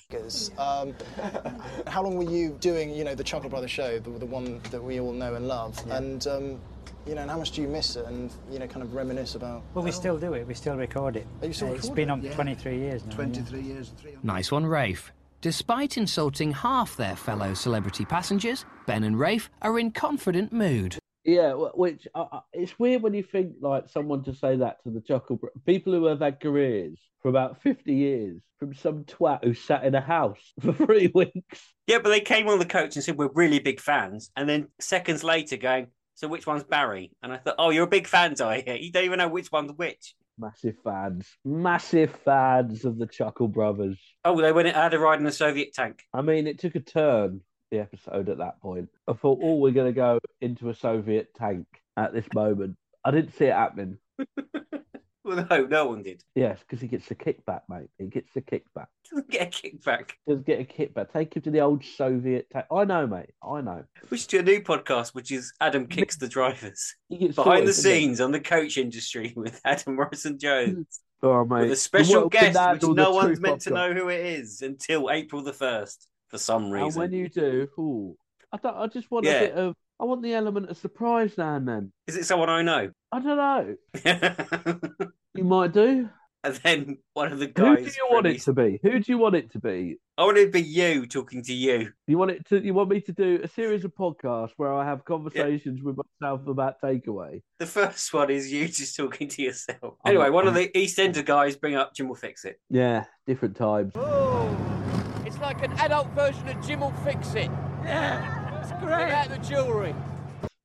Um, 0.57 0.93
how 1.87 2.03
long 2.03 2.15
were 2.17 2.29
you 2.29 2.57
doing, 2.59 2.93
you 2.93 3.03
know, 3.03 3.15
the 3.15 3.23
Chuckle 3.23 3.49
Brothers 3.49 3.71
show, 3.71 3.99
the, 3.99 4.09
the 4.11 4.25
one 4.25 4.59
that 4.71 4.83
we 4.83 4.99
all 4.99 5.13
know 5.13 5.35
and 5.35 5.47
love? 5.47 5.79
And, 5.89 6.25
um, 6.27 6.59
you 7.07 7.15
know, 7.15 7.21
and 7.21 7.31
how 7.31 7.37
much 7.37 7.51
do 7.51 7.61
you 7.61 7.67
miss 7.67 7.95
it 7.95 8.05
and, 8.05 8.31
you 8.51 8.59
know, 8.59 8.67
kind 8.67 8.83
of 8.83 8.93
reminisce 8.93 9.35
about? 9.35 9.63
Well, 9.73 9.83
we 9.83 9.91
still 9.91 10.17
do 10.17 10.33
it. 10.33 10.47
We 10.47 10.53
still 10.53 10.75
record 10.75 11.15
it. 11.15 11.27
Oh, 11.41 11.47
you 11.47 11.53
still 11.53 11.69
Uh, 11.69 11.73
It's 11.73 11.83
record 11.85 11.95
been 11.95 12.09
on 12.09 12.21
Yeah. 12.21 12.33
23 12.33 12.77
years 12.77 13.05
now. 13.05 13.15
23 13.15 13.61
years 13.61 13.89
and 13.89 13.97
three 13.99 14.17
Nice 14.23 14.51
one, 14.51 14.65
Raef. 14.65 15.11
Despite 15.41 15.97
insulting 15.97 16.51
half 16.51 16.95
their 16.95 17.15
fellow 17.15 17.55
celebrity 17.55 18.05
passengers, 18.05 18.63
Ben 18.85 19.03
and 19.03 19.15
Raef 19.15 19.49
are 19.61 19.79
in 19.79 19.91
confident 19.91 20.53
mood. 20.53 20.97
Yeah, 21.23 21.53
which 21.53 22.07
uh, 22.15 22.25
uh, 22.31 22.39
it's 22.53 22.77
weird 22.79 23.01
when 23.03 23.13
you 23.13 23.21
think 23.23 23.53
like 23.61 23.89
someone 23.89 24.23
to 24.23 24.33
say 24.33 24.55
that 24.57 24.81
to 24.83 24.89
the 24.91 25.01
Chuckle 25.01 25.39
people 25.67 25.93
who 25.93 26.05
have 26.05 26.19
had 26.19 26.39
careers 26.39 26.97
for 27.21 27.29
about 27.29 27.61
fifty 27.61 27.93
years 27.93 28.41
from 28.59 28.73
some 28.73 29.03
twat 29.03 29.43
who 29.43 29.53
sat 29.53 29.83
in 29.83 29.93
a 29.93 30.01
house 30.01 30.53
for 30.61 30.73
three 30.73 31.11
weeks. 31.13 31.73
Yeah, 31.85 31.99
but 31.99 32.09
they 32.09 32.21
came 32.21 32.47
on 32.47 32.57
the 32.57 32.65
coach 32.65 32.95
and 32.95 33.03
said 33.05 33.17
we're 33.19 33.29
really 33.33 33.59
big 33.59 33.79
fans, 33.79 34.31
and 34.35 34.49
then 34.49 34.67
seconds 34.79 35.23
later 35.23 35.57
going, 35.57 35.87
"So 36.21 36.27
which 36.27 36.47
one's 36.47 36.63
Barry?" 36.63 37.11
And 37.21 37.33
I 37.33 37.37
thought, 37.37 37.55
"Oh, 37.57 37.71
you're 37.71 37.83
a 37.83 37.87
big 37.87 38.07
fan, 38.07 38.35
are 38.41 38.57
you? 38.57 38.73
You 38.73 38.91
don't 38.91 39.05
even 39.05 39.17
know 39.17 39.27
which 39.27 39.51
one's 39.51 39.73
which." 39.73 40.15
Massive 40.37 40.75
fans, 40.83 41.27
massive 41.43 42.11
fans 42.23 42.85
of 42.85 42.97
the 42.97 43.07
Chuckle 43.07 43.47
Brothers. 43.47 43.99
Oh, 44.23 44.39
they 44.39 44.53
went 44.53 44.69
had 44.69 44.93
a 44.93 44.99
ride 44.99 45.19
in 45.19 45.25
a 45.25 45.31
Soviet 45.31 45.73
tank. 45.73 46.03
I 46.13 46.21
mean, 46.21 46.47
it 46.47 46.59
took 46.59 46.75
a 46.75 46.79
turn 46.79 47.41
the 47.71 47.79
episode 47.79 48.29
at 48.29 48.37
that 48.37 48.61
point. 48.61 48.89
I 49.07 49.13
thought, 49.13 49.39
oh, 49.41 49.55
we're 49.55 49.71
going 49.71 49.91
to 49.91 49.95
go 49.95 50.19
into 50.39 50.69
a 50.69 50.75
Soviet 50.75 51.33
tank 51.33 51.65
at 51.97 52.13
this 52.13 52.27
moment. 52.33 52.77
I 53.03 53.11
didn't 53.11 53.35
see 53.35 53.45
it 53.45 53.53
happening. 53.53 53.97
Well, 55.25 55.45
no, 55.51 55.65
no 55.67 55.85
one 55.85 56.01
did. 56.01 56.23
Yes, 56.33 56.59
because 56.61 56.81
he 56.81 56.87
gets 56.87 57.07
the 57.07 57.13
kickback, 57.13 57.61
mate. 57.69 57.89
He 57.99 58.05
gets 58.07 58.33
the 58.33 58.41
kickback. 58.41 58.87
Doesn't 59.09 59.29
get 59.29 59.47
a 59.47 59.51
kickback. 59.51 60.09
Does 60.27 60.41
get 60.41 60.59
a 60.59 60.63
kickback. 60.63 61.13
Take 61.13 61.35
him 61.35 61.43
to 61.43 61.51
the 61.51 61.59
old 61.61 61.85
Soviet 61.85 62.47
tank. 62.51 62.65
I 62.71 62.85
know, 62.85 63.05
mate. 63.05 63.29
I 63.43 63.61
know. 63.61 63.83
We 64.09 64.17
should 64.17 64.29
do 64.31 64.39
a 64.39 64.43
new 64.43 64.61
podcast, 64.61 65.13
which 65.13 65.31
is 65.31 65.53
Adam 65.61 65.85
kicks 65.85 66.17
the 66.17 66.27
drivers 66.27 66.95
He 67.09 67.17
gets 67.19 67.35
behind 67.35 67.67
the 67.67 67.73
sorted, 67.73 67.83
doesn't 67.83 67.91
he? 67.91 67.99
scenes 67.99 68.19
on 68.21 68.31
the 68.31 68.39
coach 68.39 68.77
industry 68.79 69.33
with 69.37 69.61
Adam 69.63 69.95
Morrison 69.95 70.39
Jones. 70.39 71.01
Oh, 71.21 71.45
mate. 71.45 71.55
with 71.59 71.65
a 71.65 71.69
The 71.69 71.75
special 71.75 72.27
guest, 72.27 72.81
which 72.81 72.95
no 72.95 73.11
one's 73.11 73.39
meant 73.39 73.61
to 73.61 73.69
know 73.69 73.93
who 73.93 74.09
it 74.09 74.25
is 74.25 74.63
until 74.63 75.11
April 75.11 75.43
the 75.43 75.53
first 75.53 76.07
for 76.29 76.39
some 76.39 76.71
reason. 76.71 76.87
And 76.87 76.95
when 76.95 77.11
you 77.13 77.29
do, 77.29 77.67
ooh, 77.77 78.17
I, 78.51 78.57
I 78.67 78.87
just 78.87 79.11
want 79.11 79.25
Yeah. 79.27 79.33
a 79.33 79.39
bit 79.41 79.53
of. 79.53 79.75
I 80.01 80.05
want 80.05 80.23
the 80.23 80.33
element 80.33 80.69
of 80.69 80.77
surprise 80.77 81.37
now 81.37 81.55
and 81.57 81.67
then. 81.67 81.91
Is 82.07 82.17
it 82.17 82.25
someone 82.25 82.49
I 82.49 82.63
know? 82.63 82.89
I 83.11 83.19
don't 83.19 83.37
know. 83.37 84.77
you 85.35 85.43
might 85.43 85.73
do. 85.73 86.09
and 86.43 86.55
then 86.63 86.97
one 87.13 87.31
of 87.31 87.37
the 87.37 87.45
guys. 87.45 87.77
Who 87.79 87.85
do 87.85 87.91
you 87.91 88.07
want 88.09 88.25
it 88.25 88.41
to 88.41 88.53
be? 88.53 88.79
Who 88.81 88.99
do 88.99 89.11
you 89.11 89.17
want 89.19 89.35
it 89.35 89.51
to 89.51 89.59
be? 89.59 89.97
I 90.17 90.23
want 90.23 90.37
it 90.39 90.45
to 90.45 90.51
be 90.51 90.61
you 90.63 91.05
talking 91.05 91.43
to 91.43 91.53
you. 91.53 91.91
You 92.07 92.17
want 92.17 92.31
it 92.31 92.47
to? 92.49 92.59
You 92.65 92.73
want 92.73 92.89
me 92.89 92.99
to 93.01 93.11
do 93.11 93.41
a 93.43 93.47
series 93.47 93.85
of 93.85 93.93
podcasts 93.95 94.53
where 94.57 94.73
I 94.73 94.83
have 94.85 95.05
conversations 95.05 95.83
with 95.83 95.97
myself 96.19 96.47
about 96.47 96.81
takeaway? 96.81 97.43
The 97.59 97.67
first 97.67 98.11
one 98.11 98.31
is 98.31 98.51
you 98.51 98.67
just 98.69 98.95
talking 98.95 99.27
to 99.27 99.41
yourself. 99.43 99.77
I'm 100.03 100.09
Anyway, 100.15 100.31
one 100.31 100.47
of 100.47 100.55
I'm- 100.55 100.69
the 100.73 100.79
EastEnder 100.79 101.23
guys 101.23 101.55
bring 101.55 101.75
up 101.75 101.93
Jim 101.93 102.07
will 102.07 102.15
fix 102.15 102.43
it. 102.45 102.59
Yeah, 102.71 103.05
different 103.27 103.55
times. 103.55 103.93
Oh, 103.95 105.23
it's 105.27 105.37
like 105.39 105.63
an 105.63 105.73
adult 105.73 106.07
version 106.15 106.47
of 106.47 106.65
Jim 106.65 106.79
will 106.79 106.91
fix 107.03 107.35
it. 107.35 107.51
Yeah, 107.83 108.40
it's 108.61 108.71
great. 108.73 109.05
Without 109.05 109.29
the 109.29 109.37
jewellery. 109.37 109.95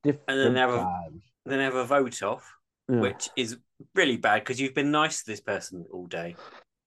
Different 0.03 0.23
And 0.27 0.39
then 0.39 0.55
have 0.55 0.69
a 0.73 0.77
times. 0.77 1.23
then 1.45 1.59
have 1.59 1.75
a 1.75 1.85
vote 1.85 2.21
off, 2.23 2.53
Yeah. 2.89 2.99
which 2.99 3.29
is 3.35 3.57
really 3.95 4.17
bad 4.17 4.41
because 4.41 4.59
you've 4.59 4.73
been 4.75 4.91
nice 4.91 5.19
to 5.23 5.25
this 5.31 5.41
person 5.41 5.85
all 5.91 6.05
day. 6.05 6.35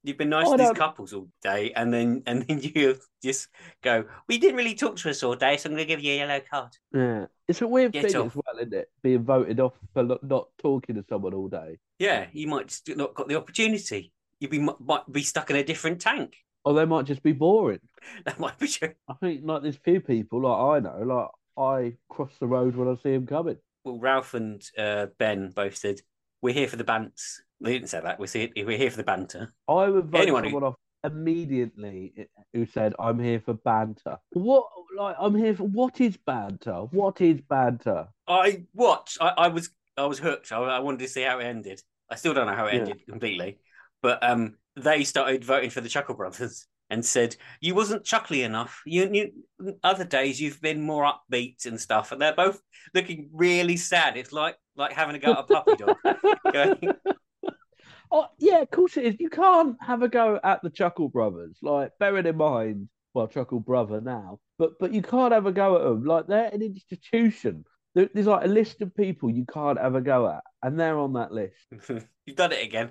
You've 0.03 0.17
been 0.17 0.31
nice 0.31 0.49
I 0.49 0.57
to 0.57 0.63
these 0.63 0.73
couples 0.73 1.13
all 1.13 1.29
day, 1.43 1.73
and 1.73 1.93
then 1.93 2.23
and 2.27 2.43
then 2.47 2.59
you 2.75 2.97
just 3.23 3.49
go, 3.83 4.05
"We 4.29 4.39
didn't 4.39 4.57
really 4.57 4.75
talk 4.75 4.97
to 4.97 5.11
us 5.11 5.23
all 5.23 5.35
day, 5.35 5.59
so 5.59 5.69
I'm 5.69 5.75
going 5.77 5.87
to 5.87 5.89
give 5.89 6.01
you 6.03 6.15
a 6.15 6.17
yellow 6.17 6.41
card." 6.51 6.71
Yeah, 6.95 7.27
it's 7.47 7.61
a 7.61 7.67
weird 7.69 7.93
Get 7.93 8.05
thing 8.11 8.17
off. 8.17 8.27
as 8.29 8.37
well, 8.37 8.57
isn't 8.61 8.73
it? 8.73 8.91
Being 9.03 9.25
voted 9.25 9.61
off 9.61 9.75
for 9.93 10.03
not, 10.03 10.25
not 10.25 10.49
talking 10.59 10.95
to 10.95 11.05
someone 11.07 11.35
all 11.35 11.49
day. 11.49 11.79
Yeah, 11.99 12.29
you 12.33 12.47
might 12.47 12.69
just 12.69 12.89
not 12.97 13.13
got 13.15 13.29
the 13.29 13.35
opportunity. 13.37 14.11
You'd 14.39 14.51
be 14.53 14.59
might 14.59 15.03
be 15.13 15.23
stuck 15.23 15.51
in 15.51 15.57
a 15.57 15.65
different 15.65 16.01
tank. 16.01 16.35
Or 16.65 16.75
they 16.75 16.85
might 16.85 17.07
just 17.07 17.23
be 17.23 17.33
boring. 17.33 17.81
That 18.25 18.39
might 18.41 18.59
be 18.59 18.67
true. 18.69 18.93
I 19.09 19.15
think 19.15 19.43
like 19.45 19.63
there's 19.63 19.77
few 19.77 20.01
people 20.01 20.43
like 20.43 20.59
I 20.59 20.81
know, 20.81 21.03
like 21.03 21.29
I 21.59 21.97
cross 22.09 22.33
the 22.41 22.47
road 22.47 22.77
when 22.77 22.89
I 22.89 22.95
see 23.03 23.13
him 23.15 23.27
coming. 23.27 23.57
Well, 23.85 23.99
Raef 23.99 24.35
and 24.35 24.63
uh, 24.79 25.07
Ben 25.19 25.51
both 25.55 25.77
said, 25.77 26.01
"We're 26.43 26.55
here 26.55 26.69
for 26.69 26.77
the 26.77 26.85
bants." 26.85 27.37
They 27.61 27.73
didn't 27.75 27.89
say 27.89 28.01
that. 28.01 28.19
We're 28.19 28.27
here, 28.27 28.49
we're 28.57 28.79
here 28.79 28.91
for 28.91 28.97
the 28.97 29.05
banter. 29.05 29.53
I 29.69 29.89
would 29.89 30.07
vote 30.11 30.21
Anyone 30.23 30.45
who- 30.45 30.65
off 30.65 30.77
immediately 31.35 32.29
who 32.53 32.67
said, 32.67 32.95
"I'm 32.99 33.19
here 33.19 33.41
for 33.41 33.55
banter." 33.55 34.19
What? 34.33 34.67
Like 34.97 35.17
I'm 35.19 35.35
here 35.35 35.55
for 35.55 35.65
what 35.65 36.01
is 36.01 36.17
banter? 36.17 36.75
What 36.91 37.21
is 37.21 37.41
banter? 37.49 38.09
I 38.27 38.65
watched. 38.75 39.19
I, 39.21 39.29
I 39.37 39.49
was 39.49 39.71
I 39.97 40.07
was 40.07 40.19
hooked. 40.19 40.53
I, 40.53 40.59
I 40.59 40.79
wanted 40.81 41.01
to 41.01 41.09
see 41.09 41.23
how 41.23 41.39
it 41.39 41.45
ended. 41.45 41.81
I 42.11 42.17
still 42.17 42.35
don't 42.35 42.47
know 42.47 42.55
how 42.55 42.67
it 42.67 42.75
Yeah. 42.75 42.81
ended 42.81 43.07
completely, 43.09 43.59
but 44.03 44.23
um, 44.23 44.57
they 44.83 45.05
started 45.05 45.45
voting 45.45 45.71
for 45.71 45.81
the 45.81 45.89
Chuckle 45.89 46.15
Brothers 46.15 46.67
and 46.91 47.05
said 47.05 47.37
you 47.61 47.75
wasn't 47.75 48.05
chuckly 48.05 48.43
enough. 48.43 48.83
You, 48.85 49.11
you 49.13 49.77
other 49.85 50.05
days 50.05 50.41
you've 50.41 50.61
been 50.61 50.81
more 50.83 51.05
upbeat 51.11 51.67
and 51.67 51.81
stuff, 51.81 52.13
and 52.13 52.21
they're 52.21 52.35
both 52.35 52.61
looking 52.95 53.31
really 53.33 53.77
sad. 53.77 54.17
It's 54.17 54.33
like 54.33 54.57
like 54.77 54.93
having 54.93 55.17
a 55.17 55.19
go 55.19 55.33
at 55.33 55.39
a 55.39 55.43
puppy 55.45 55.77
dog. 55.77 55.97
Going, 56.53 56.93
Oh 58.13 58.27
yeah, 58.39 58.61
of 58.61 58.71
course 58.71 58.97
it 58.97 59.05
is. 59.05 59.17
You 59.21 59.31
can't 59.31 59.77
have 59.81 60.03
a 60.03 60.09
go 60.09 60.41
at 60.43 60.63
the 60.63 60.71
Chuckle 60.71 61.09
Brothers. 61.09 61.59
Like 61.63 61.93
bearing 62.01 62.27
in 62.27 62.37
mind, 62.37 62.89
well, 63.15 63.29
Chuckle 63.29 63.61
Brother 63.61 64.01
now, 64.01 64.41
but 64.59 64.73
but 64.81 64.93
you 64.93 65.03
can't 65.03 65.33
have 65.33 65.47
a 65.47 65.53
go 65.53 65.77
at 65.77 65.83
them. 65.85 66.05
Like 66.05 66.27
they're 66.27 66.51
an 66.53 66.63
institution. 66.63 67.65
There- 67.95 68.11
There's 68.13 68.27
like 68.27 68.45
a 68.45 68.49
list 68.49 68.83
of 68.83 68.95
people 68.97 69.31
you 69.31 69.45
can't 69.47 69.79
have 69.79 69.95
a 69.95 70.01
go 70.01 70.29
at, 70.29 70.43
and 70.63 70.79
they're 70.79 70.99
on 70.99 71.13
that 71.13 71.31
list. 71.33 71.55
You've 72.27 72.37
done 72.37 72.53
it 72.53 72.65
again. 72.65 72.91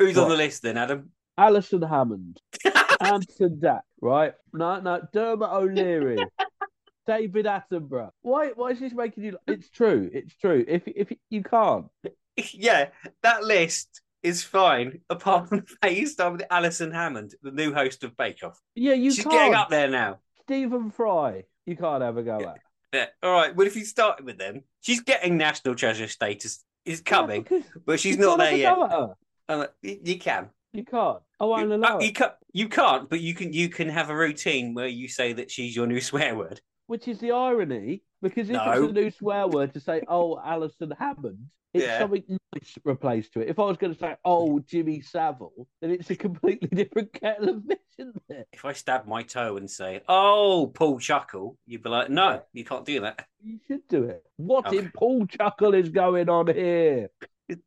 Who's 0.00 0.18
on 0.18 0.28
the 0.28 0.36
list 0.36 0.62
then, 0.62 0.76
Adam? 0.76 1.10
Alison 1.38 1.82
Hammond, 1.82 2.40
Ant 3.00 3.30
and 3.40 3.62
Dec, 3.62 3.80
right? 4.00 4.34
No, 4.52 4.80
no, 4.80 5.00
Dermot 5.12 5.50
O'Leary, 5.50 6.18
David 7.06 7.46
Attenborough. 7.46 8.10
Why? 8.22 8.48
Why 8.54 8.70
is 8.70 8.80
this 8.80 8.92
making 8.92 9.24
you? 9.24 9.38
It's 9.46 9.70
true. 9.70 10.10
It's 10.12 10.34
true. 10.36 10.64
If 10.66 10.82
if 10.86 11.12
you 11.30 11.42
can't, 11.42 11.86
yeah, 12.52 12.88
that 13.22 13.44
list 13.44 14.02
is 14.22 14.42
fine, 14.42 15.00
apart 15.08 15.48
from 15.48 15.60
the 15.60 15.66
fact 15.80 15.94
you 15.94 16.06
start 16.06 16.32
with 16.32 16.42
Alison 16.50 16.90
Hammond, 16.90 17.34
the 17.42 17.52
new 17.52 17.72
host 17.72 18.02
of 18.04 18.16
Bake 18.16 18.42
Off. 18.42 18.58
yeah, 18.74 18.94
you 18.94 19.12
She's 19.12 19.22
can't. 19.24 19.32
getting 19.32 19.54
up 19.54 19.70
there 19.70 19.88
now. 19.88 20.18
Stephen 20.42 20.90
Fry, 20.90 21.44
you 21.66 21.76
can't 21.76 22.02
have 22.02 22.16
a 22.16 22.22
go 22.22 22.38
at. 22.40 22.58
Yeah. 22.92 23.06
All 23.22 23.32
right. 23.32 23.54
Well, 23.54 23.66
if 23.66 23.76
you 23.76 23.84
started 23.84 24.24
with 24.26 24.38
them, 24.38 24.62
she's 24.80 25.00
getting 25.00 25.36
national 25.36 25.74
treasure 25.76 26.08
status. 26.08 26.64
Is 26.84 27.02
coming, 27.02 27.46
but 27.84 28.00
she's 28.00 28.16
not 28.16 28.38
there 28.38 28.56
yet. 28.56 28.72
a 28.78 28.88
her. 28.88 29.14
Uh, 29.46 29.56
like, 29.58 29.72
you, 29.82 29.98
you 30.04 30.18
can. 30.18 30.48
You 30.72 30.84
can't. 30.84 31.18
Oh, 31.40 31.52
I 31.52 31.58
won't 31.64 31.68
You, 31.70 31.74
allow 31.76 31.94
uh, 31.96 31.98
it. 31.98 32.04
you 32.06 32.12
can't. 32.12 32.32
You 32.52 32.68
can't. 32.68 33.08
But 33.10 33.20
you 33.20 33.34
can. 33.34 33.52
You 33.52 33.68
can 33.68 33.88
have 33.88 34.10
a 34.10 34.16
routine 34.16 34.74
where 34.74 34.86
you 34.88 35.08
say 35.08 35.32
that 35.34 35.50
she's 35.50 35.74
your 35.74 35.86
new 35.86 36.00
swear 36.10 36.36
word. 36.36 36.60
Which 36.86 37.06
is 37.08 37.18
the 37.20 37.32
irony, 37.32 38.02
because 38.22 38.48
if 38.48 38.54
No. 38.56 38.72
it's 38.84 38.90
a 38.90 38.92
new 38.94 39.10
swear 39.10 39.46
word 39.46 39.74
to 39.74 39.80
say, 39.80 40.02
"Oh, 40.08 40.38
Alison 40.42 40.90
Hammond," 40.98 41.38
it's 41.74 41.84
Yeah. 41.84 41.98
something 41.98 42.22
nice 42.54 42.74
replaced 42.84 43.34
to 43.34 43.40
it. 43.40 43.48
If 43.48 43.58
I 43.58 43.64
was 43.64 43.76
going 43.76 43.92
to 43.92 43.98
say, 43.98 44.16
"Oh, 44.24 44.58
Jimmy 44.60 45.00
Savile," 45.02 45.66
then 45.80 45.90
it's 45.90 46.10
a 46.10 46.16
completely 46.16 46.68
different 46.84 47.12
kettle 47.12 47.50
of 47.50 47.64
fish, 47.64 47.78
isn't 47.98 48.22
it? 48.30 48.48
If 48.52 48.64
I 48.64 48.72
stab 48.72 49.06
my 49.06 49.22
toe 49.22 49.56
and 49.58 49.70
say, 49.70 50.00
"Oh, 50.08 50.70
Paul 50.74 50.98
Chuckle," 50.98 51.58
you'd 51.66 51.82
be 51.82 51.90
like, 51.90 52.08
"No, 52.10 52.42
you 52.52 52.64
can't 52.64 52.84
do 52.86 53.00
that." 53.00 53.26
You 53.44 53.58
should 53.66 53.86
do 53.88 54.04
it. 54.04 54.24
What 54.36 54.66
Okay. 54.68 54.78
in 54.78 54.90
Paul 54.94 55.26
Chuckle 55.26 55.74
is 55.74 55.88
going 55.90 56.28
on 56.30 56.46
here? 56.46 57.10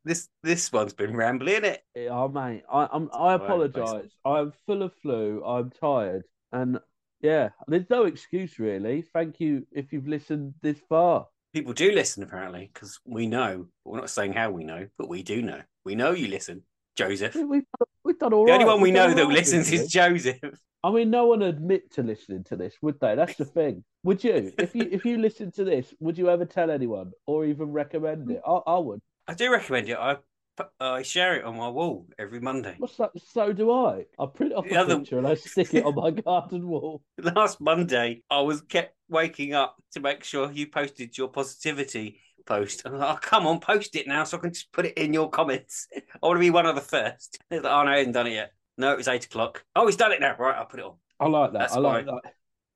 This 0.04 0.30
this 0.44 0.72
one's 0.72 0.94
been 0.94 1.16
rambling, 1.16 1.66
it. 1.66 1.82
Eh, 1.96 2.08
oh, 2.10 2.28
mate, 2.28 2.64
I, 2.72 2.88
I'm, 2.92 3.10
I 3.14 3.34
apologise. 3.34 4.12
I'm 4.24 4.54
full 4.66 4.84
of 4.84 4.94
flu. 5.02 5.44
I'm 5.44 5.72
tired, 5.72 6.24
and 6.52 6.80
yeah, 7.22 7.50
there's 7.68 7.90
no 7.90 8.06
excuse 8.06 8.60
really. 8.60 9.04
Thank 9.14 9.40
you 9.40 9.66
if 9.72 9.92
you've 9.92 10.08
listened 10.08 10.54
this 10.62 10.78
far. 10.88 11.28
People 11.54 11.74
do 11.74 11.92
listen 11.92 12.24
apparently 12.24 12.70
because 12.74 13.00
we 13.06 13.28
know. 13.28 13.68
We're 13.84 14.00
not 14.00 14.10
saying 14.10 14.34
how 14.34 14.52
we 14.52 14.64
know, 14.64 14.88
but 14.98 15.10
we 15.10 15.24
do 15.24 15.42
know. 15.42 15.62
We 15.84 15.96
know 15.96 16.12
you 16.12 16.28
listen, 16.28 16.64
Joseph. 16.96 17.36
We- 17.36 17.44
We've, 17.44 17.64
we've 18.04 18.20
done 18.20 18.34
all 18.34 18.46
the 18.46 18.52
right. 18.52 18.62
only 18.62 18.72
one 18.72 18.82
we 18.82 18.92
know 18.92 19.14
that 19.14 19.26
right 19.26 19.34
listens 19.34 19.72
is. 19.72 19.88
Joseph. 19.92 20.38
I 20.84 20.92
mean, 20.92 21.10
no 21.12 21.28
one 21.28 21.40
would 21.42 21.50
admit 21.56 21.92
to 21.94 22.04
listening 22.04 22.44
to 22.46 22.56
this, 22.56 22.74
would 22.82 23.00
they? 23.00 23.16
That's 23.16 23.36
the 23.36 23.46
thing. 23.58 23.84
Would 24.04 24.24
you? 24.24 24.52
If 24.58 24.76
you 24.76 24.88
if 24.92 25.06
you 25.06 25.18
listen 25.18 25.52
to 25.54 25.64
this, 25.64 25.94
would 26.00 26.18
you 26.18 26.30
ever 26.30 26.46
tell 26.46 26.72
anyone 26.72 27.12
or 27.28 27.46
even 27.46 27.72
recommend 27.72 28.30
it? 28.32 28.42
I, 28.46 28.52
I 28.52 28.78
would. 28.78 29.02
I 29.28 29.34
do 29.34 29.52
recommend 29.52 29.90
it. 29.90 29.98
I 29.98 30.18
uh, 30.60 30.66
I 30.80 31.02
share 31.02 31.38
it 31.38 31.46
on 31.46 31.56
my 31.58 31.70
wall 31.70 32.06
every 32.20 32.40
Monday. 32.40 32.76
What's 32.78 32.98
that? 32.98 33.12
So 33.32 33.52
do 33.54 33.72
I. 33.72 34.06
I 34.20 34.26
print 34.28 34.54
off 34.54 34.68
The 34.68 34.76
a 34.76 34.82
other- 34.82 35.00
picture 35.00 35.18
and 35.18 35.28
I 35.28 35.34
stick 35.36 35.74
it 35.74 35.86
on 35.86 35.96
my 35.96 36.12
garden 36.26 36.68
wall. 36.68 37.02
Last 37.18 37.60
Monday, 37.62 38.22
I 38.30 38.42
was 38.42 38.62
kept 38.62 38.96
waking 39.10 39.54
up 39.54 39.78
to 39.94 40.00
make 40.02 40.24
sure 40.24 40.52
you 40.52 40.68
posted 40.68 41.18
your 41.18 41.30
positivity 41.30 42.20
post. 42.46 42.82
I'm 42.86 42.98
like, 42.98 43.16
oh, 43.16 43.20
come 43.22 43.48
on, 43.48 43.60
post 43.60 43.96
it 43.96 44.08
now 44.08 44.24
so 44.24 44.38
I 44.38 44.42
can 44.42 44.54
just 44.54 44.72
put 44.72 44.86
it 44.86 44.98
in 44.98 45.14
your 45.14 45.30
comments. 45.30 45.88
I 45.96 46.02
want 46.22 46.36
to 46.38 46.40
be 46.42 46.50
one 46.52 46.66
of 46.66 46.76
the 46.76 46.82
first. 46.82 47.40
Like, 47.50 47.62
oh, 47.64 47.84
no, 47.84 47.90
I 47.92 47.98
haven't 47.98 48.12
done 48.14 48.28
it 48.28 48.34
yet. 48.34 48.52
No, 48.78 48.92
it 48.92 48.98
was 48.98 49.08
eight 49.08 49.26
o'clock. 49.26 49.64
Oh, 49.76 49.86
he's 49.88 49.96
done 49.96 50.12
it 50.12 50.20
now. 50.22 50.36
Right, 50.38 50.56
I'll 50.58 50.66
put 50.66 50.80
it 50.80 50.86
on. 50.86 50.96
I 51.20 51.28
like 51.28 51.54
that. 51.54 51.60
That's 51.60 51.76
I 51.76 51.80
like 51.80 52.06
that. 52.06 52.22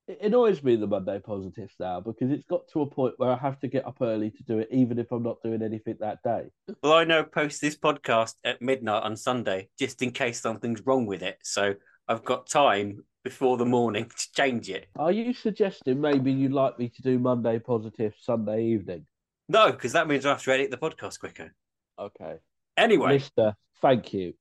It 0.08 0.22
annoys 0.22 0.62
me 0.62 0.76
the 0.76 0.86
Monday 0.86 1.18
positives 1.18 1.74
now 1.80 2.00
because 2.00 2.30
it's 2.30 2.46
got 2.46 2.68
to 2.74 2.82
a 2.82 2.86
point 2.86 3.16
where 3.18 3.32
I 3.32 3.38
have 3.38 3.60
to 3.62 3.68
get 3.68 3.88
up 3.88 3.98
early 4.02 4.30
to 4.30 4.44
do 4.44 4.60
it, 4.60 4.68
even 4.72 5.00
if 5.00 5.12
I'm 5.12 5.24
not 5.24 5.42
doing 5.44 5.64
anything 5.64 5.98
that 6.00 6.20
day. 6.24 6.44
Well, 6.84 6.94
I 6.94 7.06
know 7.06 7.24
post 7.24 7.60
this 7.60 7.76
podcast 7.76 8.36
at 8.44 8.62
midnight 8.62 9.02
on 9.02 9.18
Sunday 9.18 9.70
just 9.80 10.04
in 10.04 10.12
case 10.12 10.40
something's 10.40 10.86
wrong 10.86 11.08
with 11.08 11.24
it. 11.24 11.40
So 11.42 11.74
I've 12.08 12.24
got 12.24 12.48
time 12.48 13.04
before 13.24 13.58
the 13.58 13.66
morning 13.66 14.06
to 14.18 14.32
change 14.36 14.70
it. 14.70 14.88
Are 14.96 15.12
you 15.12 15.34
suggesting 15.34 16.00
maybe 16.00 16.32
you'd 16.32 16.54
like 16.54 16.78
me 16.78 16.90
to 16.90 17.02
do 17.02 17.18
Monday 17.18 17.58
positive 17.58 18.14
Sunday 18.20 18.64
evening? 18.66 19.08
No, 19.50 19.72
because 19.72 19.94
that 19.94 20.08
means 20.08 20.24
I 20.26 20.30
have 20.30 20.44
to 20.44 20.54
edit 20.54 20.70
the 20.70 20.78
podcast 20.78 21.20
quicker. 21.20 21.52
Okay. 21.98 22.36
Anyway, 22.78 23.14
Mister, 23.14 23.56
thank 23.82 24.14
you. 24.14 24.34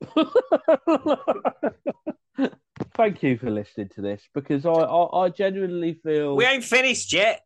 thank 2.94 3.22
you 3.22 3.36
for 3.38 3.50
listening 3.50 3.88
to 3.96 4.00
this 4.00 4.22
because 4.34 4.64
I, 4.66 4.70
I, 4.70 5.24
I 5.24 5.28
genuinely 5.28 5.94
feel. 6.02 6.36
we 6.36 6.44
ain't 6.44 6.64
finished 6.64 7.12
yet. 7.12 7.42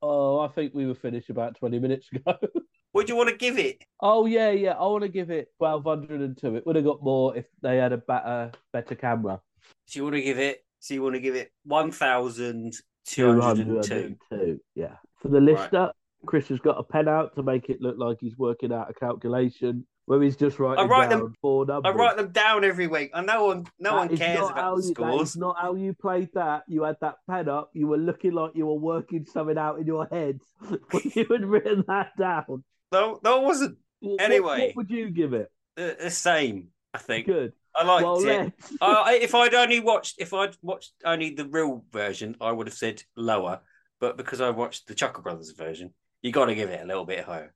Oh, 0.00 0.38
I 0.40 0.48
think 0.48 0.74
we 0.74 0.86
were 0.86 0.94
finished 0.94 1.30
about 1.30 1.56
20 1.56 1.78
minutes 1.78 2.08
ago. 2.12 2.36
What 2.92 3.06
do 3.06 3.12
you 3.12 3.16
want 3.18 3.28
to 3.28 3.36
give 3.36 3.58
it? 3.58 3.82
oh, 4.00 4.24
yeah, 4.24 4.50
yeah. 4.50 4.72
I 4.72 4.86
want 4.86 5.02
to 5.02 5.10
give 5.10 5.30
it 5.30 5.48
1202. 5.58 6.56
It 6.56 6.66
would 6.66 6.74
have 6.74 6.84
got 6.86 7.02
more 7.02 7.36
if 7.36 7.46
they 7.60 7.76
had 7.76 7.92
a 7.92 7.98
better, 7.98 8.50
better 8.72 8.94
camera. 8.94 9.40
So 9.86 9.98
you 9.98 10.04
want 10.04 10.16
to 10.16 10.22
give 10.22 10.38
it? 10.38 10.64
So 10.80 10.94
you 10.94 11.02
want 11.02 11.14
to 11.14 11.20
give 11.20 11.36
it 11.36 11.52
one 11.64 11.92
thousand 11.92 12.72
two 13.04 13.38
hundred 13.40 13.68
and 13.68 13.84
two? 13.84 14.16
202, 14.30 14.60
Yeah. 14.74 14.94
For 15.20 15.28
the 15.28 15.38
listener, 15.40 15.92
Chris 16.24 16.48
has 16.48 16.60
got 16.60 16.78
a 16.78 16.82
pen 16.82 17.08
out 17.08 17.34
to 17.36 17.42
make 17.42 17.68
it 17.68 17.82
look 17.82 17.98
like 17.98 18.16
he's 18.20 18.38
working 18.38 18.72
out 18.72 18.90
a 18.90 18.94
calculation 18.94 19.86
where 20.08 20.22
he's 20.22 20.36
just 20.36 20.58
writing 20.58 20.84
I 20.84 20.88
write 20.88 21.10
them-. 21.10 21.34
I 21.44 21.90
write 21.90 22.16
them 22.16 22.30
down 22.32 22.64
every 22.64 22.86
week, 22.86 23.10
and 23.12 23.26
no 23.26 23.44
one, 23.44 23.66
no 23.78 23.90
That 23.90 24.08
one 24.08 24.16
cares 24.16 24.48
about 24.50 24.76
the 24.78 24.82
you- 24.88 24.94
scores. 24.94 25.36
not 25.36 25.56
how 25.60 25.74
you 25.74 25.92
played 25.94 26.30
that. 26.34 26.64
You 26.66 26.84
had 26.84 26.96
that 27.02 27.16
pen 27.28 27.48
up. 27.48 27.70
You 27.74 27.86
were 27.88 27.98
looking 27.98 28.32
like 28.32 28.52
you 28.54 28.66
were 28.66 28.74
working 28.74 29.26
something 29.26 29.58
out 29.58 29.78
in 29.78 29.86
your 29.86 30.06
head 30.10 30.40
when 30.90 31.02
you 31.14 31.26
had 31.30 31.44
written 31.44 31.84
that 31.88 32.16
down. 32.18 32.64
No, 32.90 33.20
no, 33.22 33.42
it 33.42 33.44
wasn't. 33.44 33.76
What- 34.00 34.12
what- 34.12 34.20
Anyway. 34.22 34.66
what, 34.68 34.76
would 34.76 34.90
you 34.90 35.10
give 35.10 35.34
it? 35.34 35.50
The, 35.76 35.96
the 36.00 36.10
same, 36.10 36.68
I 36.94 36.98
think. 36.98 37.26
Good. 37.26 37.52
I 37.76 37.84
liked 37.84 38.04
Well, 38.04 38.26
it. 38.26 38.52
I, 38.80 39.18
if 39.20 39.34
I'd 39.34 39.54
only 39.54 39.78
watched, 39.80 40.16
if 40.18 40.32
I'd 40.32 40.56
watched 40.62 40.94
only 41.04 41.34
the 41.34 41.44
real 41.44 41.84
version, 41.92 42.34
I 42.40 42.50
would 42.50 42.66
have 42.66 42.74
said 42.74 43.02
lower. 43.14 43.60
But 44.00 44.16
because 44.16 44.40
I 44.40 44.50
watched 44.50 44.88
the 44.88 44.94
Chuckle 44.94 45.22
Brothers 45.22 45.50
version, 45.52 45.92
you 46.22 46.32
got 46.32 46.46
to 46.46 46.54
give 46.54 46.70
it 46.70 46.80
a 46.82 46.86
little 46.86 47.04
bit 47.04 47.24
higher. 47.24 47.54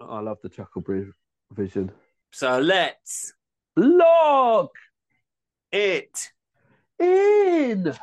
I 0.00 0.20
love 0.20 0.38
the 0.42 0.48
Chuckle 0.48 0.82
vision. 1.50 1.90
So 2.30 2.60
let's 2.60 3.32
Lock 3.76 4.72
it 5.72 6.32
in. 6.98 7.94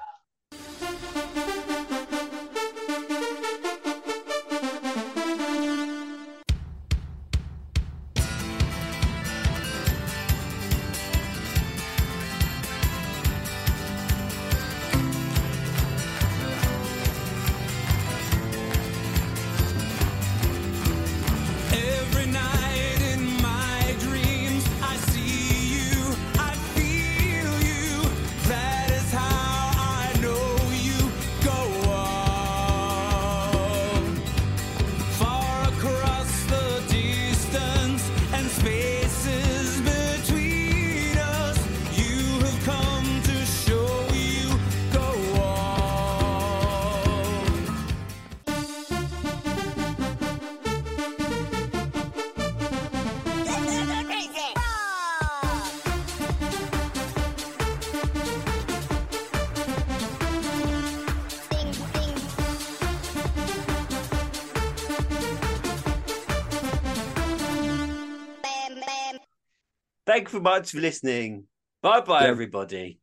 Thank 70.08 70.32
you 70.32 70.40
very 70.40 70.44
much 70.44 70.72
for 70.72 70.80
listening. 70.80 71.44
Bye 71.84 72.00
bye, 72.02 72.24
Yeah. 72.24 72.30
everybody. 72.30 73.00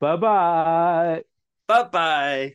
Bye 0.00 0.16
bye. 0.16 1.22
Bye 1.68 1.82
bye. 1.84 2.54